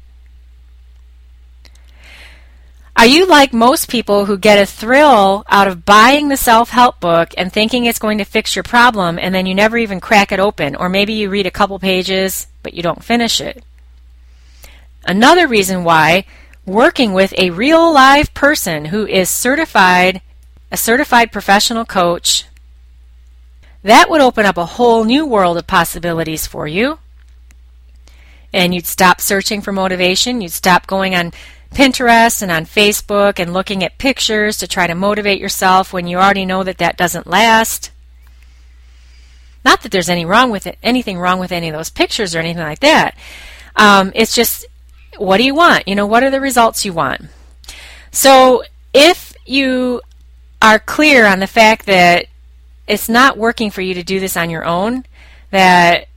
Are 2.97 3.05
you 3.05 3.27
like 3.27 3.51
most 3.51 3.89
people 3.89 4.25
who 4.25 4.37
get 4.37 4.57
a 4.57 4.65
thrill 4.65 5.43
out 5.49 5.67
of 5.67 5.83
buying 5.83 6.29
the 6.29 6.37
self 6.37 6.69
help 6.69 7.01
book 7.01 7.33
and 7.37 7.51
thinking 7.51 7.85
it's 7.85 7.99
going 7.99 8.19
to 8.19 8.23
fix 8.23 8.55
your 8.55 8.63
problem 8.63 9.19
and 9.19 9.35
then 9.35 9.45
you 9.45 9.53
never 9.53 9.77
even 9.77 9.99
crack 9.99 10.31
it 10.31 10.39
open? 10.39 10.77
Or 10.77 10.87
maybe 10.87 11.11
you 11.11 11.29
read 11.29 11.45
a 11.45 11.51
couple 11.51 11.77
pages 11.77 12.47
but 12.63 12.73
you 12.73 12.81
don't 12.81 13.03
finish 13.03 13.41
it. 13.41 13.63
Another 15.05 15.47
reason 15.47 15.83
why 15.83 16.25
working 16.65 17.13
with 17.13 17.33
a 17.37 17.51
real 17.51 17.93
live 17.93 18.33
person 18.33 18.85
who 18.85 19.05
is 19.05 19.29
certified, 19.29 20.21
a 20.71 20.77
certified 20.77 21.31
professional 21.31 21.85
coach, 21.85 22.45
that 23.83 24.09
would 24.09 24.21
open 24.21 24.45
up 24.45 24.57
a 24.57 24.65
whole 24.65 25.03
new 25.03 25.25
world 25.25 25.57
of 25.57 25.67
possibilities 25.67 26.47
for 26.47 26.67
you. 26.67 26.97
And 28.51 28.73
you'd 28.73 28.87
stop 28.87 29.21
searching 29.21 29.61
for 29.61 29.71
motivation. 29.71 30.41
You'd 30.41 30.51
stop 30.51 30.87
going 30.87 31.13
on 31.13 31.33
Pinterest 31.71 32.41
and 32.41 32.51
on 32.51 32.65
Facebook 32.65 33.39
and 33.39 33.53
looking 33.53 33.83
at 33.83 33.97
pictures 33.97 34.57
to 34.57 34.67
try 34.67 34.87
to 34.87 34.95
motivate 34.95 35.39
yourself 35.39 35.93
when 35.93 36.07
you 36.07 36.17
already 36.17 36.45
know 36.45 36.63
that 36.63 36.79
that 36.79 36.97
doesn't 36.97 37.27
last. 37.27 37.91
Not 39.63 39.81
that 39.81 39.91
there's 39.91 40.09
any 40.09 40.25
wrong 40.25 40.49
with 40.51 40.65
it, 40.65 40.77
anything 40.81 41.19
wrong 41.19 41.39
with 41.39 41.51
any 41.51 41.67
of 41.69 41.75
those 41.75 41.89
pictures 41.89 42.33
or 42.33 42.39
anything 42.39 42.63
like 42.63 42.79
that. 42.79 43.15
Um, 43.75 44.11
it's 44.15 44.33
just, 44.33 44.65
what 45.17 45.37
do 45.37 45.43
you 45.43 45.55
want? 45.55 45.87
You 45.87 45.95
know, 45.95 46.05
what 46.05 46.23
are 46.23 46.29
the 46.29 46.41
results 46.41 46.85
you 46.85 46.93
want? 46.93 47.21
So 48.11 48.63
if 48.93 49.33
you 49.45 50.01
are 50.61 50.79
clear 50.79 51.25
on 51.25 51.39
the 51.39 51.47
fact 51.47 51.85
that 51.85 52.27
it's 52.87 53.09
not 53.09 53.37
working 53.37 53.71
for 53.71 53.81
you 53.81 53.93
to 53.95 54.03
do 54.03 54.19
this 54.19 54.37
on 54.37 54.49
your 54.49 54.65
own, 54.65 55.05
that 55.51 56.07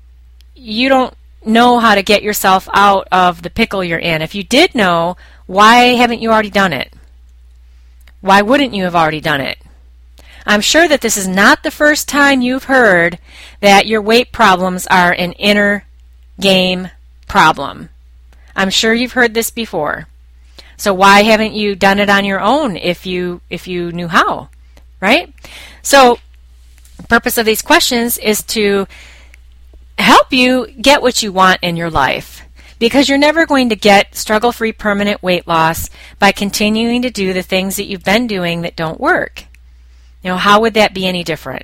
you 0.55 0.89
don't 0.89 1.15
know 1.45 1.79
how 1.79 1.95
to 1.95 2.03
get 2.03 2.23
yourself 2.23 2.69
out 2.73 3.09
of 3.11 3.43
the 3.43 3.51
pickle 3.51 3.83
you're 3.83 3.99
in. 3.99 4.23
If 4.23 4.35
you 4.35 4.43
did 4.43 4.75
know, 4.75 5.17
why 5.47 5.95
haven't 5.95 6.21
you 6.21 6.31
already 6.31 6.51
done 6.51 6.73
it? 6.73 6.93
Why 8.21 8.43
wouldn't 8.43 8.75
you 8.75 8.85
have 8.85 8.97
already 8.97 9.21
done 9.21 9.41
it? 9.41 9.59
I'm 10.45 10.61
sure 10.61 10.89
that 10.89 11.01
this 11.01 11.17
is 11.17 11.29
not 11.29 11.63
the 11.63 11.71
first 11.71 12.09
time 12.09 12.41
you've 12.41 12.65
heard 12.65 13.19
that 13.61 13.87
your 13.87 14.01
weight 14.01 14.33
problems 14.33 14.87
are 14.87 15.13
an 15.13 15.33
inner 15.33 15.85
game 16.41 16.91
problem. 17.27 17.91
I'm 18.59 18.71
sure 18.71 18.93
you've 18.93 19.13
heard 19.13 19.35
this 19.35 19.51
before. 19.51 20.09
So 20.77 20.93
why 20.93 21.23
haven't 21.23 21.55
you 21.55 21.77
done 21.77 22.01
it 22.01 22.11
on 22.11 22.25
your 22.25 22.41
own 22.41 22.77
if 22.77 23.07
you 23.07 23.41
if 23.49 23.69
you 23.69 23.93
knew 23.93 24.09
how? 24.09 24.49
Right? 25.01 25.33
So 25.81 26.19
purpose 27.09 27.39
of 27.39 27.47
these 27.47 27.63
questions 27.63 28.19
is 28.19 28.43
to 28.43 28.89
help 29.97 30.33
you 30.33 30.67
get 30.81 31.03
what 31.03 31.23
you 31.23 31.31
want 31.31 31.61
in 31.63 31.77
your 31.77 31.89
life 31.89 32.43
because 32.81 33.09
you're 33.09 33.17
never 33.17 33.47
going 33.47 33.69
to 33.69 33.77
get 33.77 34.17
struggle 34.17 34.51
free 34.51 34.73
permanent 34.73 35.23
weight 35.23 35.47
loss 35.47 35.89
by 36.19 36.33
continuing 36.33 37.03
to 37.03 37.11
do 37.11 37.33
the 37.33 37.43
things 37.43 37.77
that 37.77 37.85
you've 37.85 38.05
been 38.05 38.27
doing 38.27 38.63
that 38.63 38.75
don't 38.75 39.01
work. 39.01 39.45
You 40.25 40.31
know, 40.31 40.37
how 40.37 40.61
would 40.61 40.75
that 40.75 40.95
be 40.95 41.07
any 41.07 41.23
different? 41.23 41.63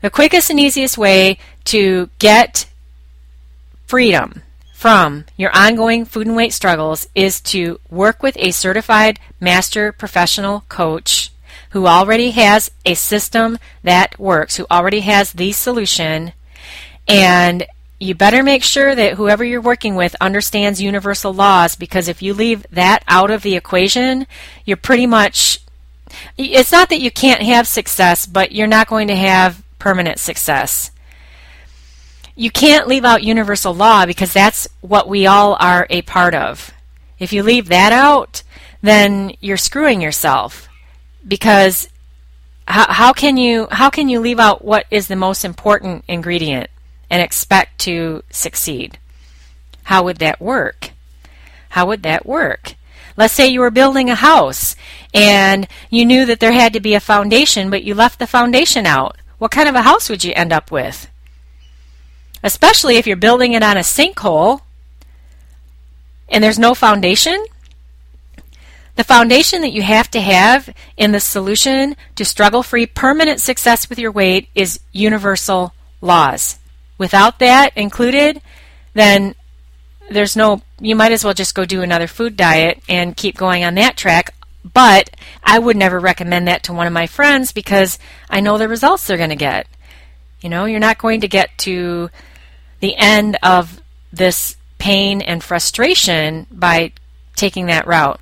The 0.00 0.10
quickest 0.10 0.48
and 0.48 0.60
easiest 0.60 0.96
way 0.96 1.38
to 1.64 2.08
get 2.20 2.66
freedom 3.86 4.43
from 4.84 5.24
your 5.38 5.50
ongoing 5.56 6.04
food 6.04 6.26
and 6.26 6.36
weight 6.36 6.52
struggles 6.52 7.08
is 7.14 7.40
to 7.40 7.80
work 7.88 8.22
with 8.22 8.36
a 8.38 8.50
certified 8.50 9.18
master 9.40 9.90
professional 9.90 10.62
coach 10.68 11.32
who 11.70 11.86
already 11.86 12.32
has 12.32 12.70
a 12.84 12.92
system 12.92 13.58
that 13.82 14.18
works, 14.18 14.56
who 14.56 14.66
already 14.70 15.00
has 15.00 15.32
the 15.32 15.52
solution, 15.52 16.34
and 17.08 17.66
you 17.98 18.14
better 18.14 18.42
make 18.42 18.62
sure 18.62 18.94
that 18.94 19.14
whoever 19.14 19.42
you're 19.42 19.58
working 19.58 19.94
with 19.94 20.14
understands 20.20 20.82
universal 20.82 21.32
laws 21.32 21.76
because 21.76 22.06
if 22.06 22.20
you 22.20 22.34
leave 22.34 22.66
that 22.70 23.02
out 23.08 23.30
of 23.30 23.40
the 23.40 23.56
equation, 23.56 24.26
you're 24.66 24.76
pretty 24.76 25.06
much 25.06 25.60
it's 26.36 26.72
not 26.72 26.90
that 26.90 27.00
you 27.00 27.10
can't 27.10 27.40
have 27.40 27.66
success, 27.66 28.26
but 28.26 28.52
you're 28.52 28.66
not 28.66 28.88
going 28.88 29.08
to 29.08 29.16
have 29.16 29.62
permanent 29.78 30.18
success. 30.18 30.90
You 32.36 32.50
can't 32.50 32.88
leave 32.88 33.04
out 33.04 33.22
universal 33.22 33.74
law 33.74 34.06
because 34.06 34.32
that's 34.32 34.68
what 34.80 35.08
we 35.08 35.26
all 35.26 35.56
are 35.60 35.86
a 35.88 36.02
part 36.02 36.34
of. 36.34 36.72
If 37.18 37.32
you 37.32 37.42
leave 37.42 37.68
that 37.68 37.92
out, 37.92 38.42
then 38.82 39.34
you're 39.40 39.56
screwing 39.56 40.00
yourself 40.00 40.68
because 41.26 41.88
how, 42.66 42.92
how 42.92 43.12
can 43.12 43.36
you 43.36 43.68
how 43.70 43.88
can 43.88 44.08
you 44.08 44.20
leave 44.20 44.40
out 44.40 44.64
what 44.64 44.86
is 44.90 45.08
the 45.08 45.16
most 45.16 45.44
important 45.44 46.04
ingredient 46.08 46.70
and 47.08 47.22
expect 47.22 47.78
to 47.80 48.22
succeed? 48.30 48.98
How 49.84 50.02
would 50.02 50.18
that 50.18 50.40
work? 50.40 50.90
How 51.70 51.86
would 51.86 52.02
that 52.02 52.26
work? 52.26 52.74
Let's 53.16 53.34
say 53.34 53.46
you 53.46 53.60
were 53.60 53.70
building 53.70 54.10
a 54.10 54.16
house 54.16 54.74
and 55.12 55.68
you 55.88 56.04
knew 56.04 56.26
that 56.26 56.40
there 56.40 56.52
had 56.52 56.72
to 56.72 56.80
be 56.80 56.94
a 56.94 57.00
foundation, 57.00 57.70
but 57.70 57.84
you 57.84 57.94
left 57.94 58.18
the 58.18 58.26
foundation 58.26 58.86
out. 58.86 59.16
What 59.38 59.52
kind 59.52 59.68
of 59.68 59.74
a 59.74 59.82
house 59.82 60.08
would 60.08 60.24
you 60.24 60.32
end 60.34 60.52
up 60.52 60.72
with? 60.72 61.08
Especially 62.44 62.98
if 62.98 63.06
you're 63.06 63.16
building 63.16 63.54
it 63.54 63.62
on 63.62 63.78
a 63.78 63.80
sinkhole 63.80 64.60
and 66.28 66.44
there's 66.44 66.58
no 66.58 66.74
foundation. 66.74 67.42
The 68.96 69.02
foundation 69.02 69.62
that 69.62 69.72
you 69.72 69.80
have 69.80 70.10
to 70.10 70.20
have 70.20 70.72
in 70.98 71.12
the 71.12 71.20
solution 71.20 71.96
to 72.16 72.24
struggle 72.24 72.62
free 72.62 72.86
permanent 72.86 73.40
success 73.40 73.88
with 73.88 73.98
your 73.98 74.12
weight 74.12 74.50
is 74.54 74.78
universal 74.92 75.72
laws. 76.02 76.58
Without 76.98 77.38
that 77.38 77.76
included, 77.76 78.42
then 78.92 79.34
there's 80.10 80.36
no, 80.36 80.60
you 80.78 80.94
might 80.94 81.12
as 81.12 81.24
well 81.24 81.34
just 81.34 81.54
go 81.54 81.64
do 81.64 81.80
another 81.80 82.06
food 82.06 82.36
diet 82.36 82.78
and 82.90 83.16
keep 83.16 83.38
going 83.38 83.64
on 83.64 83.74
that 83.76 83.96
track. 83.96 84.34
But 84.70 85.10
I 85.42 85.58
would 85.58 85.78
never 85.78 85.98
recommend 85.98 86.46
that 86.48 86.62
to 86.64 86.74
one 86.74 86.86
of 86.86 86.92
my 86.92 87.06
friends 87.06 87.52
because 87.52 87.98
I 88.28 88.40
know 88.40 88.58
the 88.58 88.68
results 88.68 89.06
they're 89.06 89.16
going 89.16 89.30
to 89.30 89.36
get. 89.36 89.66
You 90.42 90.50
know, 90.50 90.66
you're 90.66 90.78
not 90.78 90.98
going 90.98 91.22
to 91.22 91.28
get 91.28 91.56
to 91.58 92.10
the 92.84 92.96
end 92.96 93.38
of 93.42 93.80
this 94.12 94.56
pain 94.76 95.22
and 95.22 95.42
frustration 95.42 96.46
by 96.50 96.92
taking 97.34 97.64
that 97.66 97.86
route. 97.86 98.20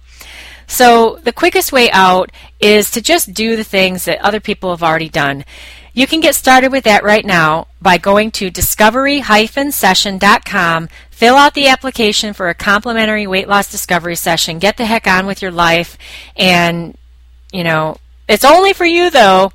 So, 0.69 1.17
the 1.17 1.33
quickest 1.33 1.73
way 1.73 1.91
out 1.91 2.31
is 2.61 2.93
to 2.93 3.03
just 3.03 3.35
do 3.35 3.57
the 3.57 3.65
things 3.65 4.05
that 4.05 4.21
other 4.21 4.39
people 4.39 4.71
have 4.71 4.85
already 4.85 5.09
done. 5.09 5.45
You 5.93 6.07
can 6.07 6.21
get 6.21 6.37
started 6.37 6.71
with 6.71 6.85
that 6.85 7.03
right 7.03 7.25
now 7.25 7.67
by 7.83 7.99
going 7.99 8.31
to 8.33 8.51
discovery-session.com, 8.51 10.89
fill 11.11 11.35
out 11.35 11.55
the 11.55 11.67
application 11.67 12.33
for 12.33 12.49
a 12.49 12.55
complimentary 12.55 13.27
weight 13.27 13.49
loss 13.49 13.69
discovery 13.69 14.15
session, 14.15 14.61
get 14.61 14.77
the 14.77 14.87
heck 14.87 15.09
on 15.09 15.27
with 15.27 15.43
your 15.43 15.51
life, 15.51 15.99
and, 16.37 16.97
you 17.53 17.65
know, 17.65 17.97
it's 18.29 18.45
only 18.45 18.73
for 18.73 18.87
you 18.87 19.11
though. 19.11 19.51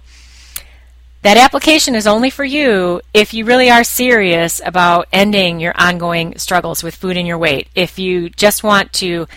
That 1.28 1.36
application 1.36 1.93
is 1.93 2.07
only 2.07 2.30
for 2.30 2.45
you 2.45 3.01
if 3.13 3.34
you 3.34 3.43
really 3.43 3.69
are 3.69 3.84
serious 3.84 4.61
about 4.63 5.09
ending 5.11 5.59
your 5.59 5.73
ongoing 5.75 6.38
struggles 6.38 6.84
with 6.84 6.95
food 6.95 7.17
and 7.17 7.28
your 7.28 7.38
weight. 7.38 7.67
If 7.75 7.99
you 7.99 8.30
just 8.30 8.63
want 8.63 8.93
to 8.93 9.28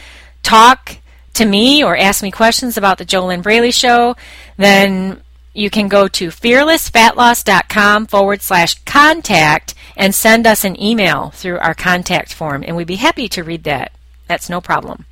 talk 0.44 0.98
to 1.34 1.44
me 1.44 1.82
or 1.82 1.96
ask 1.96 2.22
me 2.22 2.30
questions 2.30 2.76
about 2.76 2.98
the 2.98 3.04
JoLynn 3.04 3.42
Braley 3.42 3.72
Show, 3.72 4.14
then 4.56 5.20
you 5.52 5.68
can 5.68 5.88
go 5.88 6.06
to 6.06 6.28
fearlessfatloss.com 6.28 8.06
forward 8.06 8.40
slash 8.40 8.74
contact 8.84 9.74
and 9.96 10.14
send 10.14 10.46
us 10.46 10.62
an 10.62 10.80
email 10.80 11.30
through 11.30 11.58
our 11.58 11.74
contact 11.74 12.32
form, 12.32 12.62
and 12.64 12.76
we'd 12.76 12.86
be 12.86 13.02
happy 13.02 13.28
to 13.30 13.42
read 13.42 13.64
that. 13.64 13.90
That's 14.28 14.48
no 14.48 14.60
problem. 14.60 15.06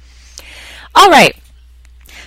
All 0.95 1.11
right. 1.11 1.37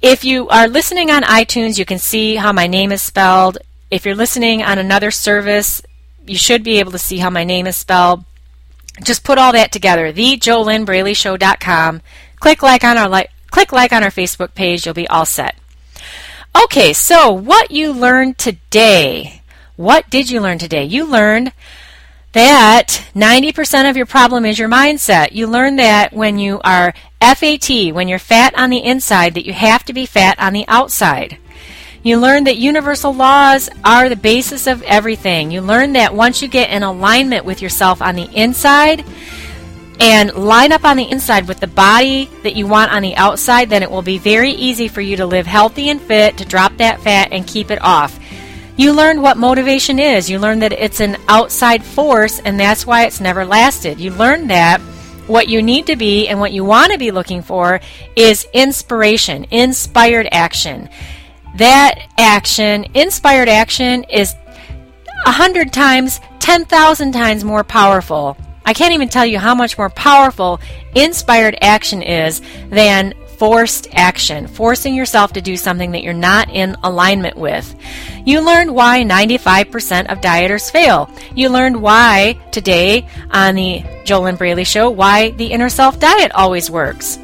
If 0.00 0.24
you 0.24 0.48
are 0.48 0.66
listening 0.66 1.10
on 1.10 1.22
iTunes, 1.22 1.78
you 1.78 1.84
can 1.84 1.98
see 1.98 2.36
how 2.36 2.52
my 2.52 2.66
name 2.66 2.90
is 2.90 3.02
spelled. 3.02 3.58
If 3.90 4.06
you're 4.06 4.14
listening 4.14 4.62
on 4.62 4.78
another 4.78 5.10
service, 5.10 5.82
you 6.26 6.36
should 6.36 6.64
be 6.64 6.78
able 6.78 6.92
to 6.92 6.98
see 6.98 7.18
how 7.18 7.28
my 7.30 7.44
name 7.44 7.66
is 7.66 7.76
spelled. 7.76 8.24
Just 9.02 9.24
put 9.24 9.38
all 9.38 9.52
that 9.52 9.72
together. 9.72 10.10
The 10.10 10.38
TheJoLynnBraleyShow.com. 10.38 12.00
Click 12.40 12.62
like 12.62 12.82
on 12.82 12.96
our 12.98 13.08
like 13.08 13.30
click 13.50 13.72
like 13.72 13.92
on 13.92 14.02
our 14.02 14.10
Facebook 14.10 14.54
page. 14.54 14.86
You'll 14.86 14.94
be 14.94 15.08
all 15.08 15.26
set. 15.26 15.54
Okay, 16.64 16.92
so 16.92 17.32
what 17.32 17.70
you 17.70 17.92
learned 17.92 18.38
today. 18.38 19.42
What 19.76 20.10
did 20.10 20.30
you 20.30 20.40
learn 20.40 20.58
today? 20.58 20.84
You 20.84 21.04
learned 21.04 21.52
that 22.32 23.04
90% 23.14 23.90
of 23.90 23.96
your 23.96 24.06
problem 24.06 24.44
is 24.44 24.58
your 24.58 24.68
mindset. 24.68 25.32
You 25.32 25.46
learn 25.46 25.76
that 25.76 26.12
when 26.12 26.38
you 26.38 26.60
are 26.64 26.94
FAT, 27.20 27.92
when 27.92 28.08
you're 28.08 28.18
fat 28.18 28.54
on 28.56 28.70
the 28.70 28.82
inside, 28.84 29.34
that 29.34 29.46
you 29.46 29.52
have 29.52 29.84
to 29.84 29.92
be 29.92 30.06
fat 30.06 30.38
on 30.38 30.52
the 30.52 30.66
outside. 30.66 31.38
You 32.02 32.18
learn 32.18 32.44
that 32.44 32.56
universal 32.56 33.14
laws 33.14 33.70
are 33.84 34.08
the 34.08 34.16
basis 34.16 34.66
of 34.66 34.82
everything. 34.82 35.52
You 35.52 35.60
learn 35.60 35.92
that 35.92 36.14
once 36.14 36.42
you 36.42 36.48
get 36.48 36.70
in 36.70 36.82
alignment 36.82 37.44
with 37.44 37.62
yourself 37.62 38.02
on 38.02 38.16
the 38.16 38.28
inside 38.32 39.04
and 40.00 40.34
line 40.34 40.72
up 40.72 40.84
on 40.84 40.96
the 40.96 41.08
inside 41.08 41.46
with 41.46 41.60
the 41.60 41.68
body 41.68 42.28
that 42.42 42.56
you 42.56 42.66
want 42.66 42.92
on 42.92 43.02
the 43.02 43.14
outside, 43.14 43.70
then 43.70 43.84
it 43.84 43.90
will 43.90 44.02
be 44.02 44.18
very 44.18 44.50
easy 44.50 44.88
for 44.88 45.00
you 45.00 45.16
to 45.18 45.26
live 45.26 45.46
healthy 45.46 45.90
and 45.90 46.00
fit, 46.00 46.38
to 46.38 46.44
drop 46.44 46.76
that 46.78 47.00
fat 47.00 47.28
and 47.30 47.46
keep 47.46 47.70
it 47.70 47.80
off. 47.82 48.18
You 48.76 48.92
learned 48.92 49.22
what 49.22 49.36
motivation 49.36 49.98
is. 49.98 50.30
You 50.30 50.38
learned 50.38 50.62
that 50.62 50.72
it's 50.72 51.00
an 51.00 51.16
outside 51.28 51.82
force 51.84 52.40
and 52.40 52.58
that's 52.58 52.86
why 52.86 53.04
it's 53.04 53.20
never 53.20 53.44
lasted. 53.44 54.00
You 54.00 54.12
learned 54.12 54.50
that 54.50 54.80
what 55.26 55.48
you 55.48 55.62
need 55.62 55.86
to 55.86 55.96
be 55.96 56.26
and 56.28 56.40
what 56.40 56.52
you 56.52 56.64
want 56.64 56.92
to 56.92 56.98
be 56.98 57.10
looking 57.10 57.42
for 57.42 57.80
is 58.16 58.46
inspiration, 58.52 59.44
inspired 59.50 60.28
action. 60.32 60.88
That 61.56 61.98
action, 62.18 62.86
inspired 62.94 63.48
action, 63.48 64.04
is 64.04 64.34
a 65.26 65.32
hundred 65.32 65.72
times, 65.72 66.20
10,000 66.40 67.12
times 67.12 67.44
more 67.44 67.62
powerful. 67.62 68.36
I 68.64 68.72
can't 68.72 68.94
even 68.94 69.08
tell 69.08 69.26
you 69.26 69.38
how 69.38 69.54
much 69.54 69.76
more 69.76 69.90
powerful 69.90 70.60
inspired 70.94 71.58
action 71.60 72.02
is 72.02 72.40
than 72.70 73.14
forced 73.42 73.88
action, 73.92 74.46
forcing 74.46 74.94
yourself 74.94 75.32
to 75.32 75.40
do 75.40 75.56
something 75.56 75.90
that 75.90 76.04
you're 76.04 76.12
not 76.12 76.48
in 76.48 76.76
alignment 76.84 77.36
with. 77.36 77.74
You 78.24 78.40
learned 78.40 78.72
why 78.72 79.02
95% 79.02 80.12
of 80.12 80.20
dieters 80.20 80.70
fail. 80.70 81.10
You 81.34 81.48
learned 81.48 81.82
why 81.82 82.38
today 82.52 83.08
on 83.32 83.56
the 83.56 83.80
JoLynn 84.04 84.38
Braley 84.38 84.62
Show, 84.62 84.90
why 84.90 85.30
the 85.30 85.46
inner 85.46 85.70
self 85.70 85.98
diet 85.98 86.30
always 86.36 86.70
works. 86.70 87.18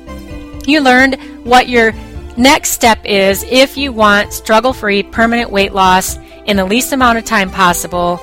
You 0.67 0.81
learned 0.81 1.15
what 1.47 1.69
your 1.69 1.93
next 2.37 2.71
step 2.71 2.99
is 3.05 3.45
if 3.45 3.77
you 3.77 3.93
want 3.93 4.33
struggle 4.33 4.73
free 4.73 5.05
permanent 5.05 5.53
weight 5.53 5.73
loss 5.73 6.19
in 6.47 6.57
the 6.57 6.65
least 6.65 6.93
amount 6.93 7.19
of 7.19 7.27
time 7.27 7.53
possible 7.53 8.19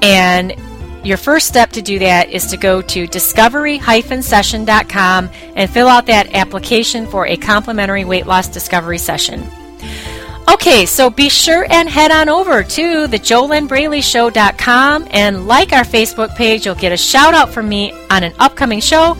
and 0.00 0.54
your 1.04 1.16
first 1.16 1.46
step 1.46 1.70
to 1.70 1.82
do 1.82 1.98
that 1.98 2.30
is 2.30 2.46
to 2.46 2.56
go 2.56 2.82
to 2.82 3.06
discovery-session.com 3.06 5.30
and 5.56 5.70
fill 5.70 5.88
out 5.88 6.06
that 6.06 6.34
application 6.34 7.06
for 7.06 7.26
a 7.26 7.36
complimentary 7.36 8.04
weight 8.04 8.26
loss 8.26 8.48
discovery 8.48 8.98
session. 8.98 9.46
Okay, 10.48 10.86
so 10.86 11.10
be 11.10 11.28
sure 11.28 11.66
and 11.70 11.88
head 11.88 12.10
on 12.10 12.28
over 12.28 12.62
to 12.62 13.06
the 13.06 13.18
and 15.10 15.46
like 15.46 15.72
our 15.72 15.84
Facebook 15.84 16.34
page. 16.36 16.66
You'll 16.66 16.74
get 16.74 16.92
a 16.92 16.96
shout 16.96 17.34
out 17.34 17.50
from 17.50 17.68
me 17.68 17.92
on 18.10 18.22
an 18.22 18.34
upcoming 18.38 18.80
show. 18.80 19.16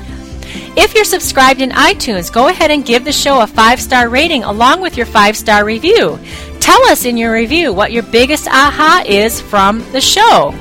If 0.77 0.95
you're 0.95 1.05
subscribed 1.05 1.61
in 1.61 1.71
iTunes, 1.71 2.33
go 2.33 2.49
ahead 2.49 2.71
and 2.71 2.85
give 2.85 3.05
the 3.05 3.13
show 3.13 3.41
a 3.41 3.47
five 3.47 3.81
star 3.81 4.09
rating 4.09 4.45
along 4.45 4.81
with 4.81 4.97
your 4.97 5.07
five 5.07 5.37
star 5.37 5.65
review. 5.65 6.19
Tell 6.61 6.83
us 6.87 7.05
in 7.05 7.17
your 7.17 7.33
review 7.33 7.73
what 7.73 7.93
your 7.93 8.03
biggest 8.03 8.49
aha 8.49 9.05
is 9.07 9.41
from 9.41 9.81
the 9.93 10.01
show. 10.01 10.53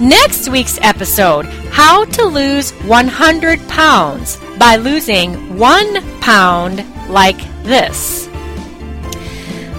Next 0.00 0.50
week's 0.50 0.78
episode 0.82 1.46
How 1.70 2.04
to 2.04 2.24
lose 2.26 2.72
100 2.84 3.66
pounds 3.66 4.36
by 4.58 4.76
losing 4.76 5.56
one 5.58 6.02
pound 6.20 6.84
like 7.08 7.38
this. 7.62 8.26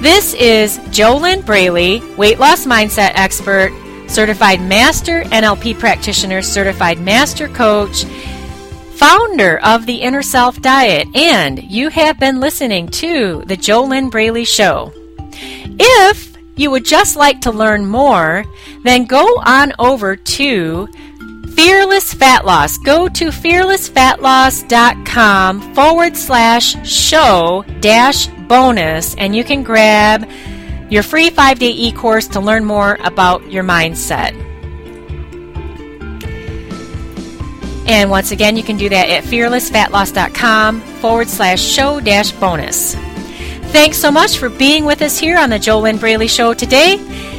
This 0.02 0.34
is 0.34 0.80
JoLynn 0.90 1.46
Braley, 1.46 2.02
weight 2.16 2.40
loss 2.40 2.66
mindset 2.66 3.12
expert, 3.14 3.72
certified 4.08 4.60
master 4.60 5.22
NLP 5.22 5.78
practitioner, 5.78 6.42
certified 6.42 7.00
master 7.00 7.48
coach, 7.48 8.06
founder 8.96 9.60
of 9.60 9.86
the 9.86 10.02
Inner 10.02 10.24
Self 10.24 10.60
Diet, 10.64 11.08
and 11.16 11.62
you 11.62 11.90
have 11.90 12.20
been 12.20 12.40
listening 12.40 12.88
to 12.88 13.44
the 13.46 13.58
JoLynn 13.58 14.10
Braley 14.10 14.46
Show. 14.46 14.92
If 15.80 16.27
you 16.58 16.70
would 16.72 16.84
just 16.84 17.16
like 17.16 17.40
to 17.42 17.52
learn 17.52 17.86
more, 17.86 18.44
then 18.84 19.06
go 19.06 19.40
on 19.46 19.72
over 19.80 20.16
to 20.16 20.88
Fearless 21.56 22.14
Fat 22.14 22.46
Loss. 22.46 22.80
Go 22.80 23.08
to 23.08 23.28
fearlessfatloss.com 23.30 25.74
forward 25.74 26.18
slash 26.18 26.88
show 26.88 27.64
dash 27.80 28.28
bonus 28.48 29.16
and 29.16 29.36
you 29.36 29.44
can 29.44 29.64
grab 29.64 30.30
your 30.90 31.04
free 31.04 31.30
five 31.30 31.60
day 31.60 31.72
e 31.72 31.92
course 31.92 32.28
to 32.28 32.40
learn 32.40 32.64
more 32.64 32.98
about 33.04 33.52
your 33.52 33.64
mindset. 33.64 34.32
And 37.88 38.10
once 38.10 38.32
again, 38.32 38.58
you 38.58 38.64
can 38.64 38.78
do 38.78 38.90
that 38.90 39.10
at 39.10 39.24
fearlessfatloss.com 39.24 40.82
forward 40.82 41.30
slash 41.30 41.62
show 41.62 42.00
dash 42.00 42.32
bonus. 42.34 42.96
Thanks 43.72 43.98
so 43.98 44.12
much 44.12 44.38
for 44.38 44.50
being 44.50 44.86
with 44.86 45.02
us 45.02 45.18
here 45.18 45.38
on 45.38 45.50
the 45.50 45.60
Joel 45.60 45.84
JoLynn 45.84 46.00
Braley 46.00 46.28
Show 46.28 46.54
today. 46.54 46.98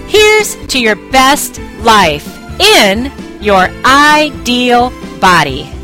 Here's 0.09 0.55
to 0.69 0.81
your 0.81 0.97
best 1.11 1.59
life 1.81 2.27
in 2.61 3.11
your 3.43 3.69
ideal 3.85 4.91
body. 5.21 5.78